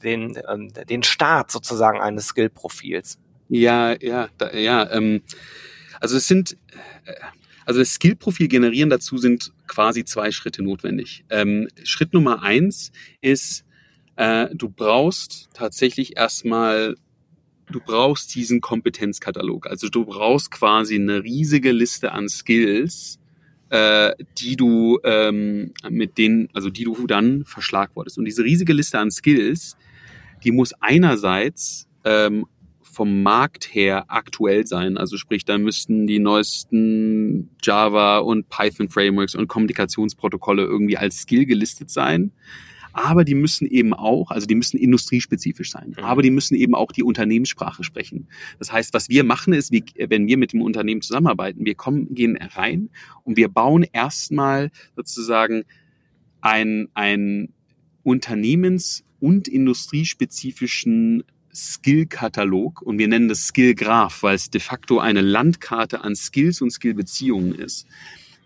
den 0.03 0.35
äh, 0.35 0.85
den 0.85 1.03
Start 1.03 1.49
sozusagen 1.49 2.01
eines 2.01 2.27
Skill-Profils? 2.27 3.17
Ja, 3.47 3.95
ja, 4.01 4.27
da, 4.37 4.51
ja. 4.53 4.91
Ähm, 4.91 5.21
also 5.99 6.17
es 6.17 6.27
sind 6.27 6.57
äh, 7.05 7.13
also 7.65 7.79
das 7.79 7.89
Skillprofil 7.89 8.47
generieren 8.47 8.89
dazu 8.89 9.17
sind 9.17 9.51
quasi 9.67 10.05
zwei 10.05 10.31
Schritte 10.31 10.63
notwendig. 10.63 11.23
Ähm, 11.29 11.67
Schritt 11.83 12.13
Nummer 12.13 12.43
eins 12.43 12.91
ist, 13.21 13.65
äh, 14.15 14.47
du 14.53 14.69
brauchst 14.69 15.49
tatsächlich 15.53 16.17
erstmal, 16.17 16.95
du 17.71 17.79
brauchst 17.79 18.35
diesen 18.35 18.61
Kompetenzkatalog. 18.61 19.67
Also 19.67 19.89
du 19.89 20.05
brauchst 20.05 20.51
quasi 20.51 20.95
eine 20.95 21.23
riesige 21.23 21.71
Liste 21.71 22.11
an 22.11 22.29
Skills, 22.29 23.19
äh, 23.69 24.13
die 24.37 24.55
du 24.55 24.99
ähm, 25.03 25.73
mit 25.89 26.17
denen, 26.17 26.49
also 26.53 26.69
die 26.69 26.83
du 26.83 27.07
dann 27.07 27.45
verschlagwortest. 27.45 28.17
Und 28.17 28.25
diese 28.25 28.43
riesige 28.43 28.73
Liste 28.73 28.99
an 28.99 29.11
Skills, 29.11 29.77
die 30.43 30.51
muss 30.51 30.73
einerseits 30.81 31.87
ähm, 32.03 32.45
vom 32.91 33.23
Markt 33.23 33.73
her 33.73 34.05
aktuell 34.09 34.67
sein. 34.67 34.97
Also 34.97 35.17
sprich, 35.17 35.45
da 35.45 35.57
müssten 35.57 36.07
die 36.07 36.19
neuesten 36.19 37.49
Java 37.63 38.19
und 38.19 38.49
Python 38.49 38.89
Frameworks 38.89 39.33
und 39.33 39.47
Kommunikationsprotokolle 39.47 40.63
irgendwie 40.63 40.97
als 40.97 41.21
Skill 41.21 41.45
gelistet 41.45 41.89
sein. 41.89 42.31
Aber 42.93 43.23
die 43.23 43.35
müssen 43.35 43.67
eben 43.67 43.93
auch, 43.93 44.31
also 44.31 44.45
die 44.45 44.55
müssen 44.55 44.77
industriespezifisch 44.77 45.71
sein, 45.71 45.95
mhm. 45.97 46.03
aber 46.03 46.21
die 46.21 46.31
müssen 46.31 46.55
eben 46.55 46.75
auch 46.75 46.91
die 46.91 47.03
Unternehmenssprache 47.03 47.85
sprechen. 47.85 48.27
Das 48.59 48.73
heißt, 48.73 48.93
was 48.93 49.07
wir 49.07 49.23
machen 49.23 49.53
ist, 49.53 49.71
wir, 49.71 49.83
wenn 50.09 50.27
wir 50.27 50.37
mit 50.37 50.51
dem 50.51 50.61
Unternehmen 50.61 51.01
zusammenarbeiten, 51.01 51.65
wir 51.65 51.75
kommen, 51.75 52.13
gehen 52.13 52.37
rein 52.37 52.89
und 53.23 53.37
wir 53.37 53.47
bauen 53.47 53.85
erstmal 53.93 54.71
sozusagen 54.97 55.63
ein, 56.41 56.89
ein 56.93 57.53
Unternehmens- 58.03 59.05
und 59.21 59.47
industriespezifischen 59.47 61.23
Skill-Katalog 61.53 62.81
und 62.81 62.97
wir 62.97 63.07
nennen 63.07 63.27
das 63.27 63.47
Skill-Graph, 63.47 64.23
weil 64.23 64.35
es 64.35 64.49
de 64.49 64.61
facto 64.61 64.99
eine 64.99 65.21
Landkarte 65.21 66.03
an 66.03 66.15
Skills 66.15 66.61
und 66.61 66.71
Skill-Beziehungen 66.71 67.55
ist. 67.55 67.87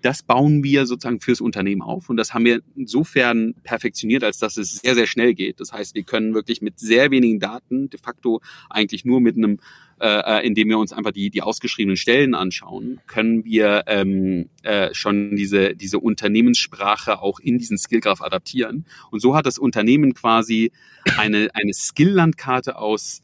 Das 0.06 0.22
bauen 0.22 0.64
wir 0.64 0.86
sozusagen 0.86 1.20
fürs 1.20 1.42
Unternehmen 1.42 1.82
auf 1.82 2.12
und 2.12 2.18
das 2.18 2.36
haben 2.36 2.46
wir 2.46 2.62
insofern 2.76 3.56
perfektioniert, 3.64 4.24
als 4.24 4.38
dass 4.38 4.56
es 4.56 4.76
sehr, 4.76 4.94
sehr 4.94 5.08
schnell 5.08 5.34
geht. 5.34 5.60
Das 5.60 5.72
heißt, 5.72 5.96
wir 5.96 6.04
können 6.04 6.36
wirklich 6.36 6.62
mit 6.62 6.78
sehr 6.78 7.10
wenigen 7.10 7.40
Daten, 7.40 7.90
de 7.90 8.00
facto 8.00 8.40
eigentlich 8.70 9.04
nur 9.04 9.20
mit 9.20 9.36
einem 9.36 9.58
äh, 10.00 10.42
äh, 10.42 10.46
indem 10.46 10.70
wir 10.70 10.78
uns 10.78 10.94
einfach 10.94 11.12
die, 11.12 11.32
die 11.32 11.42
ausgeschriebenen 11.42 11.98
Stellen 11.98 12.36
anschauen, 12.36 13.00
können 13.08 13.46
wir 13.46 13.86
ähm, 13.88 14.50
äh, 14.62 14.94
schon 14.94 15.36
diese, 15.38 15.76
diese 15.76 15.98
Unternehmenssprache 15.98 17.20
auch 17.20 17.40
in 17.40 17.58
diesen 17.58 17.80
Skillgraph 17.80 18.22
adaptieren. 18.22 18.86
Und 19.10 19.22
so 19.22 19.36
hat 19.36 19.48
das 19.48 19.58
Unternehmen 19.58 20.13
quasi 20.13 20.72
eine, 21.18 21.48
eine 21.56 21.74
Skill-Landkarte 21.74 22.78
aus 22.78 23.24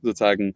sozusagen 0.00 0.54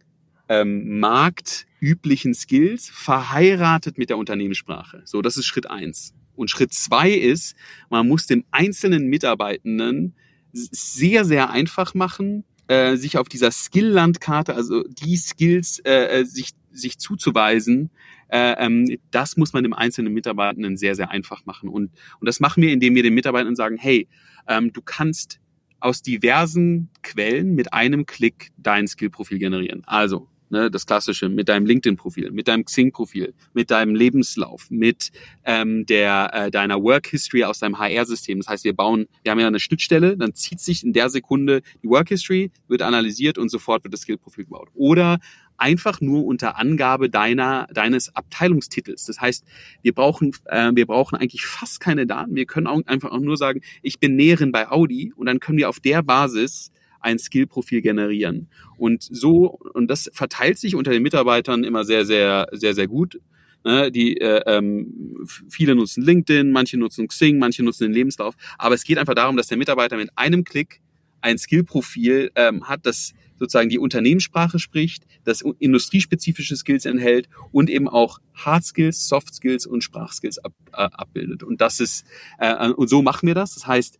ähm, 0.49 0.99
marktüblichen 0.99 2.33
Skills 2.33 2.89
verheiratet 2.89 3.97
mit 3.97 4.09
der 4.09 4.17
Unternehmenssprache. 4.17 5.03
So, 5.05 5.21
das 5.21 5.37
ist 5.37 5.45
Schritt 5.45 5.69
eins. 5.69 6.13
Und 6.35 6.49
Schritt 6.49 6.73
zwei 6.73 7.11
ist, 7.11 7.55
man 7.89 8.07
muss 8.07 8.25
dem 8.25 8.43
einzelnen 8.51 9.07
Mitarbeitenden 9.07 10.15
sehr, 10.51 11.25
sehr 11.25 11.51
einfach 11.51 11.93
machen, 11.93 12.43
äh, 12.67 12.95
sich 12.95 13.17
auf 13.17 13.29
dieser 13.29 13.51
Skill-Landkarte, 13.51 14.55
also 14.55 14.83
die 14.83 15.17
Skills 15.17 15.79
äh, 15.79 16.21
äh, 16.21 16.25
sich, 16.25 16.51
sich 16.71 16.97
zuzuweisen, 16.97 17.91
äh, 18.29 18.53
ähm, 18.57 18.97
das 19.11 19.37
muss 19.37 19.53
man 19.53 19.63
dem 19.63 19.73
einzelnen 19.73 20.13
Mitarbeitenden 20.13 20.77
sehr, 20.77 20.95
sehr 20.95 21.11
einfach 21.11 21.45
machen. 21.45 21.69
Und, 21.69 21.91
und 22.19 22.25
das 22.25 22.39
machen 22.39 22.63
wir, 22.63 22.71
indem 22.71 22.95
wir 22.95 23.03
den 23.03 23.13
Mitarbeitenden 23.13 23.55
sagen, 23.55 23.77
hey, 23.77 24.07
ähm, 24.47 24.71
du 24.71 24.81
kannst 24.81 25.39
aus 25.79 26.01
diversen 26.01 26.89
Quellen 27.03 27.53
mit 27.53 27.73
einem 27.73 28.05
Klick 28.05 28.51
dein 28.57 28.87
Skillprofil 28.87 29.39
generieren. 29.39 29.83
Also 29.85 30.28
ne, 30.49 30.69
das 30.71 30.85
Klassische, 30.85 31.29
mit 31.29 31.49
deinem 31.49 31.65
LinkedIn-Profil, 31.65 32.31
mit 32.31 32.47
deinem 32.47 32.65
Xing-Profil, 32.65 33.33
mit 33.53 33.71
deinem 33.71 33.95
Lebenslauf, 33.95 34.69
mit 34.69 35.11
ähm, 35.43 35.85
der 35.85 36.31
äh, 36.33 36.51
deiner 36.51 36.81
Work-History 36.81 37.43
aus 37.43 37.59
deinem 37.59 37.79
HR-System. 37.79 38.39
Das 38.39 38.47
heißt, 38.47 38.63
wir 38.63 38.75
bauen, 38.75 39.07
wir 39.23 39.31
haben 39.31 39.39
ja 39.39 39.47
eine 39.47 39.59
Schnittstelle, 39.59 40.17
dann 40.17 40.33
zieht 40.33 40.59
sich 40.59 40.83
in 40.83 40.93
der 40.93 41.09
Sekunde 41.09 41.61
die 41.83 41.89
Work-History, 41.89 42.51
wird 42.67 42.81
analysiert 42.81 43.37
und 43.37 43.49
sofort 43.49 43.83
wird 43.83 43.93
das 43.93 44.01
Skill-Profil 44.01 44.45
gebaut. 44.45 44.69
Oder 44.73 45.19
einfach 45.59 46.01
nur 46.01 46.25
unter 46.25 46.57
Angabe 46.57 47.09
deiner 47.09 47.67
deines 47.73 48.15
Abteilungstitels. 48.15 49.05
Das 49.05 49.19
heißt, 49.19 49.45
wir 49.81 49.93
brauchen 49.93 50.33
äh, 50.45 50.71
wir 50.73 50.85
brauchen 50.85 51.17
eigentlich 51.17 51.45
fast 51.45 51.79
keine 51.79 52.07
Daten. 52.07 52.35
Wir 52.35 52.45
können 52.45 52.67
auch 52.67 52.81
einfach 52.85 53.11
auch 53.11 53.19
nur 53.19 53.37
sagen, 53.37 53.61
ich 53.81 53.99
bin 53.99 54.15
Näherin 54.15 54.51
bei 54.51 54.69
Audi 54.69 55.13
und 55.15 55.25
dann 55.25 55.39
können 55.39 55.57
wir 55.57 55.69
auf 55.69 55.79
der 55.79 56.01
Basis 56.01 56.71
ein 56.99 57.19
Skillprofil 57.19 57.81
generieren. 57.81 58.49
Und 58.77 59.03
so, 59.03 59.59
und 59.73 59.89
das 59.89 60.09
verteilt 60.13 60.57
sich 60.57 60.75
unter 60.75 60.91
den 60.91 61.03
Mitarbeitern 61.03 61.63
immer 61.63 61.83
sehr, 61.83 62.05
sehr, 62.05 62.47
sehr, 62.51 62.73
sehr 62.73 62.87
gut. 62.87 63.19
Ne, 63.65 63.91
die 63.91 64.15
äh, 64.21 64.41
ähm, 64.45 65.27
viele 65.49 65.75
nutzen 65.75 66.01
LinkedIn, 66.01 66.49
manche 66.49 66.77
nutzen 66.77 67.09
Xing, 67.09 67.39
manche 67.39 67.61
nutzen 67.61 67.83
den 67.83 67.93
Lebenslauf. 67.93 68.35
Aber 68.57 68.73
es 68.73 68.85
geht 68.85 68.97
einfach 68.97 69.15
darum, 69.15 69.35
dass 69.35 69.47
der 69.47 69.57
Mitarbeiter 69.57 69.97
mit 69.97 70.11
einem 70.15 70.45
Klick 70.45 70.79
ein 71.19 71.37
Skillprofil 71.37 72.31
ähm, 72.35 72.69
hat, 72.69 72.85
das 72.85 73.13
sozusagen 73.37 73.69
die 73.69 73.79
Unternehmenssprache 73.79 74.59
spricht, 74.59 75.05
das 75.23 75.43
industriespezifische 75.59 76.55
Skills 76.55 76.85
enthält 76.85 77.29
und 77.51 77.69
eben 77.69 77.87
auch 77.87 78.19
Hard 78.33 78.65
Skills, 78.65 79.07
Soft 79.07 79.33
Skills 79.33 79.65
und 79.65 79.83
Sprachskills 79.83 80.37
ab, 80.39 80.53
äh, 80.73 80.77
abbildet. 80.91 81.43
Und 81.43 81.61
das 81.61 81.79
ist 81.79 82.05
äh, 82.37 82.69
und 82.69 82.89
so 82.89 83.01
machen 83.01 83.27
wir 83.27 83.35
das. 83.35 83.55
Das 83.55 83.65
heißt, 83.65 83.99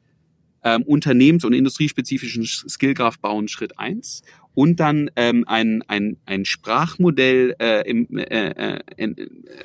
ähm, 0.63 0.83
unternehmens- 0.83 1.45
und 1.45 1.53
industriespezifischen 1.53 2.45
Skillgraph 2.45 3.19
bauen, 3.19 3.47
Schritt 3.47 3.79
eins 3.79 4.21
und 4.53 4.79
dann 4.79 5.09
ähm, 5.15 5.45
ein, 5.47 5.83
ein, 5.87 6.17
ein 6.25 6.45
Sprachmodell 6.45 7.55
äh, 7.59 7.89
im, 7.89 8.07
äh, 8.17 8.79
äh, 8.97 9.15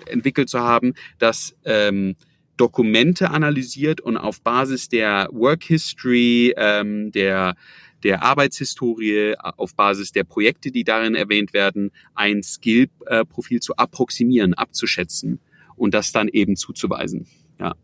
entwickelt 0.06 0.48
zu 0.48 0.60
haben, 0.60 0.94
das 1.18 1.56
ähm, 1.64 2.16
Dokumente 2.56 3.30
analysiert 3.30 4.00
und 4.00 4.16
auf 4.16 4.40
Basis 4.42 4.88
der 4.88 5.28
Work 5.32 5.64
History, 5.64 6.54
ähm, 6.56 7.10
der 7.10 7.56
der 8.04 8.22
Arbeitshistorie, 8.22 9.34
auf 9.38 9.74
Basis 9.74 10.12
der 10.12 10.24
Projekte, 10.24 10.70
die 10.70 10.84
darin 10.84 11.14
erwähnt 11.14 11.54
werden, 11.54 11.90
ein 12.14 12.42
Skill-Profil 12.42 13.60
zu 13.60 13.76
approximieren, 13.76 14.52
abzuschätzen 14.52 15.40
und 15.74 15.94
das 15.94 16.12
dann 16.12 16.28
eben 16.28 16.56
zuzuweisen. 16.56 17.26
Ja. 17.58 17.74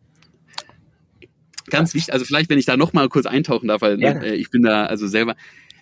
Ganz 1.71 1.95
wichtig, 1.95 2.13
also 2.13 2.25
vielleicht, 2.25 2.51
wenn 2.51 2.59
ich 2.59 2.67
da 2.67 2.77
noch 2.77 2.93
mal 2.93 3.09
kurz 3.09 3.27
eintauchen 3.27 3.69
darf, 3.69 3.83
weil 3.83 4.01
ja. 4.01 4.13
äh, 4.13 4.35
ich 4.35 4.51
bin 4.51 4.63
da 4.63 4.87
also 4.87 5.07
selber 5.07 5.37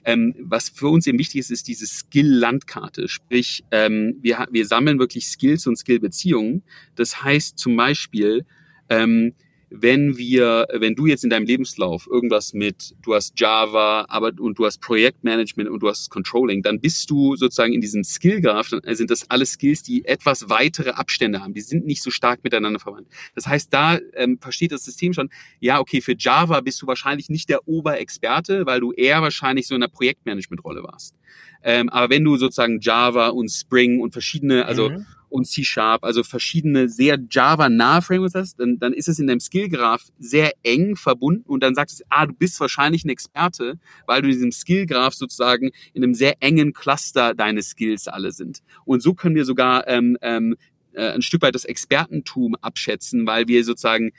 ähm, 0.08 0.34
was 0.38 0.70
für 0.70 0.88
uns 0.88 1.06
eben 1.06 1.18
wichtig 1.18 1.40
ist, 1.40 1.50
ist 1.50 1.68
diese 1.68 1.86
Skill-Landkarte. 1.86 3.08
Sprich, 3.08 3.64
ähm, 3.70 4.16
wir, 4.22 4.46
wir 4.50 4.66
sammeln 4.66 4.98
wirklich 4.98 5.28
Skills 5.28 5.66
und 5.66 5.76
Skill-Beziehungen. 5.76 6.62
Das 6.94 7.22
heißt 7.22 7.58
zum 7.58 7.76
Beispiel, 7.76 8.46
ähm, 8.88 9.34
wenn 9.70 10.16
wir, 10.16 10.66
wenn 10.72 10.94
du 10.94 11.06
jetzt 11.06 11.24
in 11.24 11.30
deinem 11.30 11.46
Lebenslauf 11.46 12.06
irgendwas 12.10 12.54
mit, 12.54 12.94
du 13.02 13.14
hast 13.14 13.38
Java, 13.38 14.06
aber 14.08 14.32
und 14.38 14.58
du 14.58 14.64
hast 14.64 14.80
Projektmanagement 14.80 15.68
und 15.68 15.80
du 15.80 15.88
hast 15.88 16.10
Controlling, 16.10 16.62
dann 16.62 16.80
bist 16.80 17.10
du 17.10 17.36
sozusagen 17.36 17.72
in 17.72 17.80
diesem 17.80 18.02
Skill-Graph, 18.02 18.70
dann 18.70 18.94
sind 18.94 19.10
das 19.10 19.30
alles 19.30 19.52
Skills, 19.52 19.82
die 19.82 20.04
etwas 20.04 20.48
weitere 20.48 20.90
Abstände 20.90 21.40
haben. 21.40 21.52
Die 21.52 21.60
sind 21.60 21.86
nicht 21.86 22.02
so 22.02 22.10
stark 22.10 22.42
miteinander 22.44 22.80
verwandt. 22.80 23.08
Das 23.34 23.46
heißt, 23.46 23.72
da 23.72 23.98
ähm, 24.14 24.38
versteht 24.40 24.72
das 24.72 24.84
System 24.84 25.12
schon, 25.12 25.28
ja, 25.60 25.80
okay, 25.80 26.00
für 26.00 26.14
Java 26.16 26.60
bist 26.60 26.80
du 26.80 26.86
wahrscheinlich 26.86 27.28
nicht 27.28 27.48
der 27.48 27.68
Oberexperte, 27.68 28.64
weil 28.64 28.80
du 28.80 28.92
eher 28.92 29.20
wahrscheinlich 29.20 29.66
so 29.66 29.74
in 29.74 29.80
der 29.82 29.88
Projektmanagement-Rolle 29.88 30.82
warst. 30.82 31.14
Ähm, 31.62 31.88
aber 31.88 32.08
wenn 32.10 32.24
du 32.24 32.36
sozusagen 32.36 32.80
Java 32.80 33.28
und 33.28 33.50
Spring 33.50 34.00
und 34.00 34.12
verschiedene, 34.12 34.64
also 34.64 34.90
mhm 34.90 35.06
und 35.30 35.46
C-Sharp, 35.46 36.04
also 36.04 36.22
verschiedene 36.22 36.88
sehr 36.88 37.18
Java-nahe 37.30 38.02
Frameworks 38.02 38.34
hast, 38.34 38.60
dann, 38.60 38.78
dann 38.78 38.92
ist 38.92 39.08
es 39.08 39.18
in 39.18 39.26
deinem 39.26 39.40
Skill-Graph 39.40 40.04
sehr 40.18 40.52
eng 40.62 40.96
verbunden 40.96 41.44
und 41.46 41.62
dann 41.62 41.74
sagt 41.74 41.92
es, 41.92 42.02
ah, 42.08 42.26
du 42.26 42.32
bist 42.32 42.58
wahrscheinlich 42.60 43.04
ein 43.04 43.10
Experte, 43.10 43.78
weil 44.06 44.22
du 44.22 44.28
in 44.28 44.34
diesem 44.34 44.52
Skill-Graph 44.52 45.14
sozusagen 45.14 45.70
in 45.92 46.02
einem 46.02 46.14
sehr 46.14 46.34
engen 46.40 46.72
Cluster 46.72 47.34
deine 47.34 47.62
Skills 47.62 48.08
alle 48.08 48.32
sind. 48.32 48.60
Und 48.84 49.02
so 49.02 49.14
können 49.14 49.34
wir 49.34 49.44
sogar 49.44 49.86
ähm, 49.88 50.16
ähm, 50.22 50.56
äh, 50.92 51.12
ein 51.12 51.22
Stück 51.22 51.42
weit 51.42 51.54
das 51.54 51.64
Expertentum 51.64 52.54
abschätzen, 52.56 53.26
weil 53.26 53.48
wir 53.48 53.64
sozusagen 53.64 54.12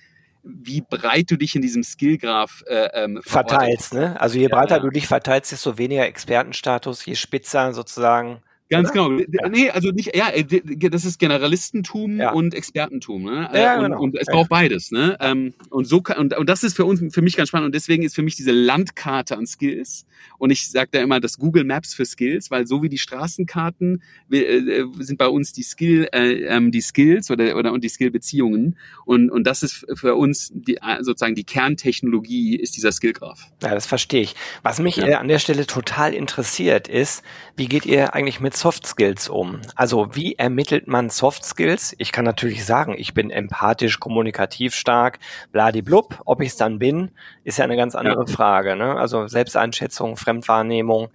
wie 0.43 0.81
breit 0.81 1.29
du 1.29 1.37
dich 1.37 1.55
in 1.55 1.61
diesem 1.61 1.83
Skillgraph 1.83 2.63
äh, 2.67 2.89
ähm, 2.93 3.19
verteilst. 3.21 3.93
Ne? 3.93 4.19
Also 4.19 4.39
je 4.39 4.47
breiter 4.47 4.75
ja, 4.75 4.77
ja. 4.77 4.83
du 4.83 4.89
dich 4.89 5.05
verteilst, 5.05 5.51
desto 5.51 5.77
weniger 5.77 6.05
Expertenstatus, 6.05 7.05
je 7.05 7.15
spitzer 7.15 7.73
sozusagen 7.73 8.41
Ganz 8.69 8.91
Oder? 8.91 9.09
genau. 9.09 9.25
Ja. 9.31 9.49
Nee, 9.49 9.69
also 9.71 9.89
nicht, 9.89 10.15
ja, 10.15 10.29
äh, 10.29 10.43
das 10.89 11.03
ist 11.03 11.17
Generalistentum 11.17 12.17
ja. 12.17 12.31
und 12.31 12.53
Expertentum, 12.53 13.23
ne? 13.23 13.49
Ja, 13.51 13.77
und, 13.77 13.83
genau. 13.85 13.99
und 13.99 14.15
es 14.15 14.27
braucht 14.27 14.49
beides, 14.49 14.91
ne? 14.91 15.17
Ähm, 15.19 15.53
und 15.71 15.85
so 15.85 16.01
kann, 16.01 16.19
und, 16.19 16.37
und 16.37 16.47
das 16.47 16.63
ist 16.63 16.75
für 16.75 16.85
uns, 16.85 17.01
für 17.13 17.23
mich 17.23 17.35
ganz 17.35 17.49
spannend 17.49 17.65
und 17.65 17.75
deswegen 17.75 18.03
ist 18.03 18.13
für 18.13 18.21
mich 18.21 18.35
diese 18.35 18.51
Landkarte 18.51 19.35
an 19.37 19.47
Skills 19.47 20.05
und 20.37 20.51
ich 20.51 20.69
sage 20.69 20.89
da 20.91 21.01
immer 21.01 21.19
das 21.19 21.39
Google 21.39 21.63
Maps 21.63 21.95
für 21.95 22.05
Skills, 22.05 22.51
weil 22.51 22.67
so 22.67 22.83
wie 22.83 22.89
die 22.89 22.99
Straßenkarten 22.99 24.03
äh, 24.29 24.83
sind 24.99 25.17
bei 25.17 25.27
uns 25.27 25.51
die 25.51 25.63
Skill, 25.63 26.07
äh, 26.13 26.43
ähm, 26.43 26.71
die 26.71 26.81
Skills 26.81 27.31
oder, 27.31 27.55
oder 27.55 27.73
und 27.73 27.83
die 27.83 27.89
Skill-Beziehungen 27.89 28.77
und, 29.05 29.31
und 29.31 29.45
das 29.45 29.63
ist 29.63 29.87
für 29.95 30.13
uns 30.13 30.51
die, 30.53 30.75
äh, 30.75 31.01
sozusagen 31.01 31.33
die 31.33 31.43
Kerntechnologie 31.43 32.55
ist 32.55 32.77
dieser 32.77 32.91
Skillgraph. 32.91 33.47
Ja, 33.63 33.73
das 33.73 33.87
verstehe 33.87 34.21
ich. 34.21 34.35
Was 34.61 34.79
mich 34.79 34.99
äh, 34.99 35.15
an 35.15 35.27
der 35.27 35.39
Stelle 35.39 35.65
total 35.65 36.13
interessiert 36.13 36.87
ist, 36.87 37.23
wie 37.55 37.67
geht 37.67 37.87
ihr 37.87 38.13
eigentlich 38.13 38.39
mit 38.39 38.58
Soft 38.59 38.85
Skills 38.85 39.29
um? 39.29 39.61
Also 39.75 40.15
wie 40.15 40.35
ermittelt 40.35 40.87
man 40.87 41.09
Soft 41.09 41.45
Skills? 41.45 41.95
Ich 41.97 42.11
kann 42.11 42.25
natürlich 42.25 42.65
sagen, 42.65 42.93
ich 42.97 43.13
bin 43.13 43.31
empathisch, 43.31 43.99
kommunikativ 43.99 44.75
stark, 44.75 45.19
bladiblub. 45.53 46.21
Ob 46.25 46.41
ich 46.41 46.49
es 46.49 46.57
dann 46.57 46.77
bin, 46.77 47.11
ist 47.45 47.57
ja 47.57 47.63
eine 47.63 47.77
ganz 47.77 47.95
andere 47.95 48.25
ja. 48.27 48.33
Frage. 48.35 48.75
Ne? 48.75 48.95
Also 48.95 49.27
Selbsteinschätzung, 49.27 50.17
Fremdwahrnehmung. 50.17 51.07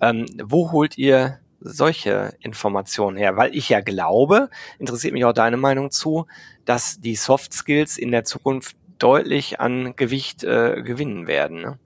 Ähm, 0.00 0.26
wo 0.42 0.72
holt 0.72 0.96
ihr 0.96 1.38
solche 1.60 2.34
Informationen 2.40 3.16
her? 3.16 3.36
Weil 3.36 3.54
ich 3.54 3.68
ja 3.68 3.80
glaube, 3.80 4.48
interessiert 4.78 5.12
mich 5.12 5.24
auch 5.26 5.32
deine 5.32 5.58
Meinung 5.58 5.90
zu, 5.90 6.26
dass 6.64 6.98
die 7.00 7.16
Soft 7.16 7.52
Skills 7.52 7.98
in 7.98 8.10
der 8.10 8.24
Zukunft 8.24 8.76
deutlich 8.98 9.60
an 9.60 9.94
Gewicht 9.96 10.44
äh, 10.44 10.82
gewinnen 10.82 11.26
werden. 11.26 11.60
Ne? 11.60 11.78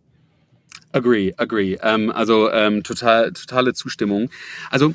Agree, 0.93 1.33
agree. 1.37 1.79
Ähm, 1.83 2.11
also 2.11 2.51
ähm, 2.51 2.83
total, 2.83 3.33
totale 3.33 3.75
Zustimmung. 3.75 4.31
Also 4.71 4.95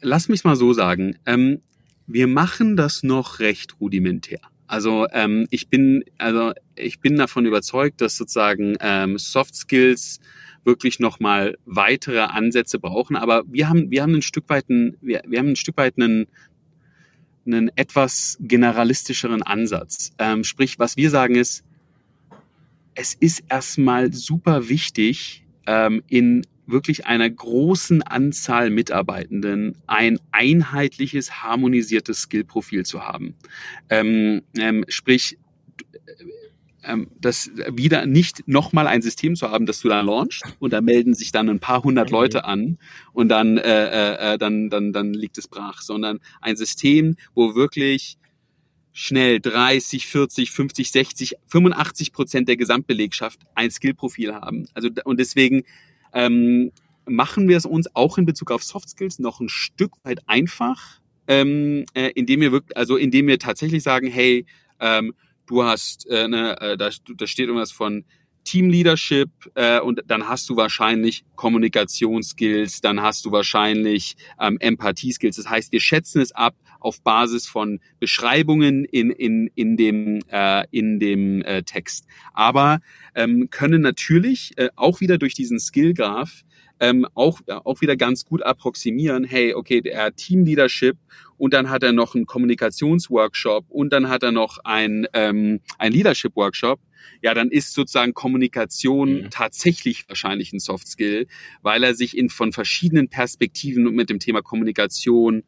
lass 0.00 0.28
mich 0.28 0.44
mal 0.44 0.56
so 0.56 0.72
sagen. 0.72 1.18
Ähm, 1.26 1.60
wir 2.06 2.26
machen 2.26 2.76
das 2.76 3.02
noch 3.02 3.38
recht 3.38 3.80
rudimentär. 3.80 4.40
Also 4.66 5.06
ähm, 5.12 5.46
ich 5.50 5.68
bin, 5.68 6.02
also 6.16 6.52
ich 6.76 7.00
bin 7.00 7.16
davon 7.16 7.44
überzeugt, 7.44 8.00
dass 8.00 8.16
sozusagen 8.16 8.76
ähm, 8.80 9.18
Soft 9.18 9.54
Skills 9.54 10.18
wirklich 10.64 10.98
noch 10.98 11.20
mal 11.20 11.58
weitere 11.66 12.20
Ansätze 12.20 12.78
brauchen. 12.78 13.16
Aber 13.16 13.42
wir 13.46 13.68
haben, 13.68 13.90
wir 13.90 14.02
haben 14.02 14.14
ein 14.14 14.22
Stück 14.22 14.48
weit, 14.48 14.70
einen, 14.70 14.96
wir, 15.00 15.22
wir 15.26 15.38
haben 15.38 15.48
ein 15.48 15.56
Stück 15.56 15.76
weit 15.76 15.94
einen, 15.98 16.26
einen 17.44 17.70
etwas 17.76 18.38
generalistischeren 18.40 19.42
Ansatz. 19.42 20.12
Ähm, 20.18 20.44
sprich, 20.44 20.78
was 20.78 20.96
wir 20.96 21.10
sagen 21.10 21.34
ist, 21.34 21.64
es 22.94 23.14
ist 23.14 23.44
erstmal 23.48 24.12
super 24.12 24.68
wichtig, 24.68 25.44
ähm, 25.66 26.02
in 26.08 26.42
wirklich 26.66 27.06
einer 27.06 27.28
großen 27.28 28.02
Anzahl 28.02 28.70
Mitarbeitenden 28.70 29.76
ein 29.86 30.18
einheitliches, 30.30 31.42
harmonisiertes 31.42 32.22
Skillprofil 32.22 32.84
zu 32.84 33.02
haben. 33.02 33.34
Ähm, 33.90 34.42
ähm, 34.58 34.84
sprich, 34.88 35.38
ähm, 36.84 37.08
das 37.20 37.50
wieder 37.70 38.06
nicht 38.06 38.48
nochmal 38.48 38.86
ein 38.86 39.02
System 39.02 39.36
zu 39.36 39.50
haben, 39.50 39.66
das 39.66 39.80
du 39.80 39.88
da 39.88 40.00
launchst 40.00 40.42
und 40.58 40.72
da 40.72 40.80
melden 40.80 41.14
sich 41.14 41.32
dann 41.32 41.48
ein 41.48 41.60
paar 41.60 41.82
hundert 41.82 42.10
mhm. 42.10 42.16
Leute 42.16 42.44
an 42.44 42.78
und 43.12 43.28
dann, 43.28 43.58
äh, 43.58 43.62
äh, 43.62 44.34
äh, 44.34 44.38
dann, 44.38 44.70
dann, 44.70 44.92
dann 44.92 45.14
liegt 45.14 45.38
es 45.38 45.48
brach, 45.48 45.80
sondern 45.82 46.20
ein 46.40 46.56
System, 46.56 47.16
wo 47.34 47.54
wirklich 47.54 48.16
schnell 48.92 49.40
30, 49.40 50.06
40, 50.06 50.50
50, 50.50 50.90
60, 50.90 51.34
85 51.46 52.12
Prozent 52.12 52.48
der 52.48 52.56
Gesamtbelegschaft 52.56 53.40
ein 53.54 53.70
Skillprofil 53.70 54.34
haben. 54.34 54.68
Also 54.74 54.88
und 55.04 55.18
deswegen 55.18 55.62
ähm, 56.12 56.72
machen 57.06 57.48
wir 57.48 57.56
es 57.56 57.66
uns 57.66 57.94
auch 57.94 58.18
in 58.18 58.26
Bezug 58.26 58.50
auf 58.50 58.62
Soft 58.62 58.88
Skills 58.90 59.18
noch 59.18 59.40
ein 59.40 59.48
Stück 59.48 59.92
weit 60.04 60.28
einfach, 60.28 61.00
ähm, 61.26 61.84
äh, 61.94 62.10
indem 62.14 62.40
wir 62.40 62.52
wirklich, 62.52 62.76
also 62.76 62.96
indem 62.96 63.26
wir 63.26 63.38
tatsächlich 63.38 63.82
sagen, 63.82 64.08
hey, 64.08 64.44
ähm, 64.80 65.14
du 65.46 65.64
hast, 65.64 66.06
äh, 66.08 66.28
ne, 66.28 66.60
äh, 66.60 66.76
da, 66.76 66.90
da 67.16 67.26
steht 67.26 67.46
irgendwas 67.46 67.72
von 67.72 68.04
Team 68.44 68.70
Leadership 68.70 69.30
äh, 69.54 69.80
und 69.80 70.02
dann 70.06 70.28
hast 70.28 70.48
du 70.48 70.56
wahrscheinlich 70.56 71.24
Kommunikationsskills, 71.36 72.80
dann 72.80 73.00
hast 73.02 73.24
du 73.24 73.32
wahrscheinlich 73.32 74.16
ähm, 74.40 74.58
Empathie-Skills. 74.60 75.36
Das 75.36 75.48
heißt, 75.48 75.72
wir 75.72 75.80
schätzen 75.80 76.20
es 76.20 76.32
ab 76.32 76.54
auf 76.80 77.02
Basis 77.02 77.46
von 77.46 77.80
Beschreibungen 78.00 78.84
in, 78.84 79.10
in, 79.10 79.48
in 79.54 79.76
dem, 79.76 80.20
äh, 80.28 80.64
in 80.70 80.98
dem 80.98 81.42
äh, 81.42 81.62
Text. 81.62 82.06
Aber 82.32 82.80
ähm, 83.14 83.48
können 83.50 83.82
natürlich 83.82 84.52
äh, 84.56 84.68
auch 84.76 85.00
wieder 85.00 85.18
durch 85.18 85.34
diesen 85.34 85.60
Skill-Graph 85.60 86.42
ähm, 86.82 87.06
auch, 87.14 87.40
auch 87.46 87.80
wieder 87.80 87.96
ganz 87.96 88.24
gut 88.24 88.42
approximieren, 88.42 89.22
hey, 89.22 89.54
okay, 89.54 89.80
der 89.80 90.16
Team 90.16 90.44
Leadership 90.44 90.96
und 91.38 91.54
dann 91.54 91.70
hat 91.70 91.84
er 91.84 91.92
noch 91.92 92.16
einen 92.16 92.26
Kommunikationsworkshop 92.26 93.66
und 93.68 93.92
dann 93.92 94.08
hat 94.08 94.24
er 94.24 94.32
noch 94.32 94.58
ein, 94.64 95.06
ähm, 95.12 95.60
ein 95.78 95.92
Leadership-Workshop, 95.92 96.80
ja, 97.22 97.34
dann 97.34 97.50
ist 97.50 97.74
sozusagen 97.74 98.14
Kommunikation 98.14 99.22
mhm. 99.22 99.30
tatsächlich 99.30 100.08
wahrscheinlich 100.08 100.52
ein 100.52 100.60
Soft 100.60 100.88
Skill, 100.88 101.26
weil 101.62 101.82
er 101.84 101.94
sich 101.94 102.16
in, 102.16 102.28
von 102.28 102.52
verschiedenen 102.52 103.08
Perspektiven 103.08 103.84
mit 103.94 104.10
dem 104.10 104.18
Thema 104.18 104.42
Kommunikation 104.42 105.44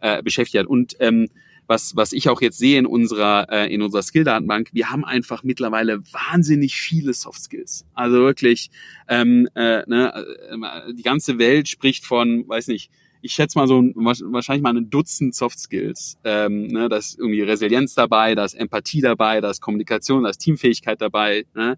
äh, 0.00 0.22
beschäftigt 0.22 0.60
hat. 0.60 0.66
Und 0.66 0.96
ähm, 1.00 1.28
was, 1.70 1.94
was 1.94 2.12
ich 2.12 2.28
auch 2.28 2.40
jetzt 2.40 2.58
sehe 2.58 2.78
in 2.80 2.86
unserer, 2.86 3.46
äh, 3.48 3.72
in 3.72 3.80
unserer 3.80 4.02
Skill-Datenbank, 4.02 4.70
wir 4.72 4.90
haben 4.90 5.04
einfach 5.04 5.44
mittlerweile 5.44 6.00
wahnsinnig 6.12 6.74
viele 6.74 7.14
Soft 7.14 7.40
Skills. 7.40 7.86
Also 7.94 8.16
wirklich, 8.16 8.70
ähm, 9.08 9.48
äh, 9.54 9.84
ne, 9.86 10.12
äh, 10.12 10.92
die 10.92 11.04
ganze 11.04 11.38
Welt 11.38 11.68
spricht 11.68 12.04
von, 12.04 12.48
weiß 12.48 12.66
nicht, 12.66 12.90
ich 13.22 13.32
schätze 13.32 13.58
mal 13.58 13.66
so 13.66 13.82
wahrscheinlich 13.82 14.62
mal 14.62 14.76
ein 14.76 14.90
Dutzend 14.90 15.34
Soft 15.34 15.58
Skills. 15.58 16.18
Ähm, 16.24 16.68
ne, 16.68 16.88
da 16.88 16.96
ist 16.96 17.18
irgendwie 17.18 17.42
Resilienz 17.42 17.94
dabei, 17.94 18.34
da 18.34 18.44
ist 18.44 18.54
Empathie 18.54 19.00
dabei, 19.00 19.40
da 19.40 19.50
ist 19.50 19.60
Kommunikation, 19.60 20.24
da 20.24 20.30
ist 20.30 20.38
Teamfähigkeit 20.38 21.00
dabei. 21.00 21.44
Ne? 21.54 21.76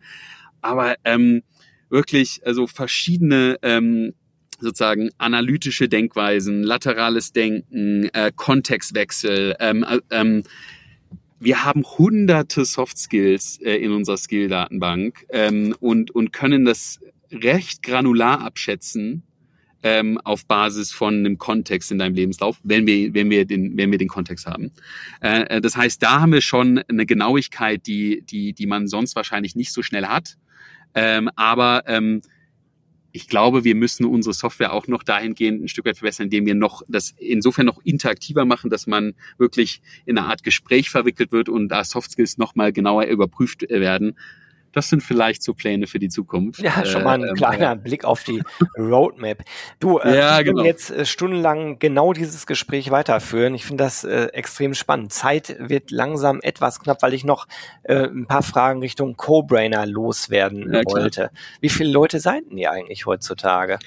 Aber 0.61 0.95
ähm, 1.05 1.43
wirklich 1.91 2.41
also 2.45 2.67
verschiedene 2.67 3.59
ähm, 3.63 4.15
sozusagen 4.61 5.11
analytische 5.19 5.89
Denkweisen, 5.89 6.63
laterales 6.63 7.33
Denken, 7.33 8.09
äh, 8.13 8.31
Kontextwechsel. 8.35 9.57
Ähm, 9.59 9.85
äh, 9.85 9.99
ähm, 10.11 10.45
wir 11.41 11.65
haben 11.65 11.83
hunderte 11.83 12.65
Soft 12.65 12.97
Skills 12.99 13.59
äh, 13.61 13.75
in 13.75 13.91
unserer 13.91 14.17
Skill-Datenbank 14.17 15.27
ähm, 15.31 15.75
und, 15.81 16.13
und 16.13 16.33
können 16.33 16.65
das 16.65 17.01
recht 17.33 17.83
granular 17.83 18.41
abschätzen 18.43 19.25
ähm, 19.83 20.19
auf 20.19 20.47
Basis 20.47 20.93
von 20.93 21.15
einem 21.15 21.39
Kontext 21.39 21.91
in 21.91 21.99
deinem 21.99 22.15
Lebenslauf, 22.15 22.59
wenn 22.63 22.87
wir, 22.87 23.15
wenn 23.15 23.31
wir, 23.31 23.45
den, 23.45 23.77
wenn 23.77 23.91
wir 23.91 23.99
den 23.99 24.09
Kontext 24.09 24.47
haben. 24.47 24.71
Äh, 25.21 25.57
äh 25.57 25.61
das 25.61 25.77
heißt, 25.77 26.03
da 26.03 26.21
haben 26.21 26.33
wir 26.33 26.41
schon 26.41 26.79
eine 26.89 27.07
Genauigkeit, 27.07 27.87
die, 27.87 28.23
die, 28.23 28.53
die 28.53 28.67
man 28.67 28.87
sonst 28.87 29.17
wahrscheinlich 29.17 29.57
nicht 29.57 29.73
so 29.73 29.83
schnell 29.83 30.07
hat. 30.07 30.37
Ähm, 30.95 31.31
aber 31.37 31.85
ähm, 31.87 32.23
ich 33.13 33.29
glaube, 33.29 33.65
wir 33.65 33.75
müssen 33.75 34.07
unsere 34.07 34.33
Software 34.33 34.73
auch 34.73 34.89
noch 34.89 35.03
dahingehend 35.03 35.63
ein 35.63 35.69
Stück 35.69 35.85
weit 35.85 35.99
verbessern, 35.99 36.25
indem 36.25 36.47
wir 36.47 36.55
noch 36.55 36.83
das 36.89 37.15
insofern 37.19 37.67
noch 37.67 37.81
interaktiver 37.85 38.45
machen, 38.45 38.71
dass 38.71 38.87
man 38.87 39.15
wirklich 39.37 39.83
in 40.07 40.17
eine 40.17 40.27
Art 40.27 40.43
Gespräch 40.43 40.89
verwickelt 40.89 41.31
wird 41.31 41.49
und 41.49 41.69
da 41.69 41.85
Soft 41.85 42.13
Skills 42.13 42.39
nochmal 42.39 42.73
genauer 42.73 43.05
überprüft 43.05 43.69
werden. 43.69 44.17
Das 44.73 44.89
sind 44.89 45.03
vielleicht 45.03 45.43
so 45.43 45.55
Pläne 45.55 45.87
für 45.87 45.99
die 45.99 46.09
Zukunft. 46.09 46.61
Ja, 46.61 46.85
schon 46.85 47.05
mal 47.05 47.15
ein 47.15 47.29
äh, 47.29 47.33
kleiner 47.35 47.73
äh, 47.73 47.77
Blick 47.77 48.05
auf 48.05 48.25
die 48.25 48.43
Roadmap. 48.79 49.45
Du, 49.79 49.99
äh, 49.99 50.17
ja, 50.17 50.39
wir 50.39 50.45
genau. 50.45 50.65
jetzt 50.65 50.91
äh, 50.91 51.05
stundenlang 51.05 51.79
genau 51.79 52.13
dieses 52.13 52.47
Gespräch 52.47 52.91
weiterführen. 52.91 53.55
Ich 53.55 53.65
finde 53.65 53.85
das 53.85 54.05
äh, 54.05 54.27
extrem 54.33 54.75
spannend. 54.75 55.13
Zeit 55.13 55.57
wird 55.59 55.91
langsam 55.91 56.41
etwas 56.43 56.81
knapp, 56.81 57.03
weil 57.03 57.15
ich 57.15 57.25
noch 57.25 57.47
äh, 57.83 58.07
ein 58.07 58.27
paar 58.27 58.43
Fragen 58.43 58.81
Richtung 58.81 59.17
Co-Brainer 59.17 59.87
loswerden 59.87 60.73
ja, 60.73 60.83
wollte. 60.85 61.31
Wie 61.61 61.69
viele 61.69 61.91
Leute 61.91 62.21
seid 62.21 62.45
ihr 62.51 62.71
eigentlich 62.71 63.07
heutzutage? 63.07 63.79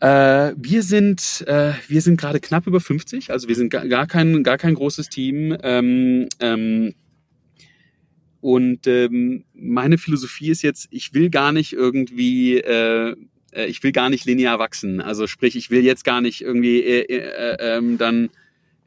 Äh, 0.00 0.54
wir 0.56 0.82
sind 0.84 1.44
äh, 1.48 1.72
wir 1.88 2.02
sind 2.02 2.20
gerade 2.20 2.38
knapp 2.38 2.68
über 2.68 2.80
50, 2.80 3.32
also 3.32 3.48
wir 3.48 3.56
sind 3.56 3.70
gar, 3.70 3.86
gar 3.88 4.06
kein 4.06 4.44
gar 4.44 4.56
kein 4.56 4.74
großes 4.74 5.08
Team. 5.08 5.56
Ähm, 5.62 6.28
ähm, 6.38 6.94
und 8.40 8.86
ähm, 8.86 9.44
meine 9.54 9.98
Philosophie 9.98 10.50
ist 10.50 10.62
jetzt, 10.62 10.88
ich 10.90 11.12
will 11.12 11.28
gar 11.30 11.52
nicht 11.52 11.72
irgendwie, 11.72 12.58
äh, 12.58 13.16
äh, 13.52 13.66
ich 13.66 13.82
will 13.82 13.92
gar 13.92 14.10
nicht 14.10 14.24
linear 14.26 14.58
wachsen. 14.58 15.00
Also 15.00 15.26
sprich, 15.26 15.56
ich 15.56 15.70
will 15.70 15.84
jetzt 15.84 16.04
gar 16.04 16.20
nicht 16.20 16.40
irgendwie 16.40 16.80
äh, 16.80 17.02
äh, 17.02 17.76
ähm, 17.76 17.98
dann 17.98 18.30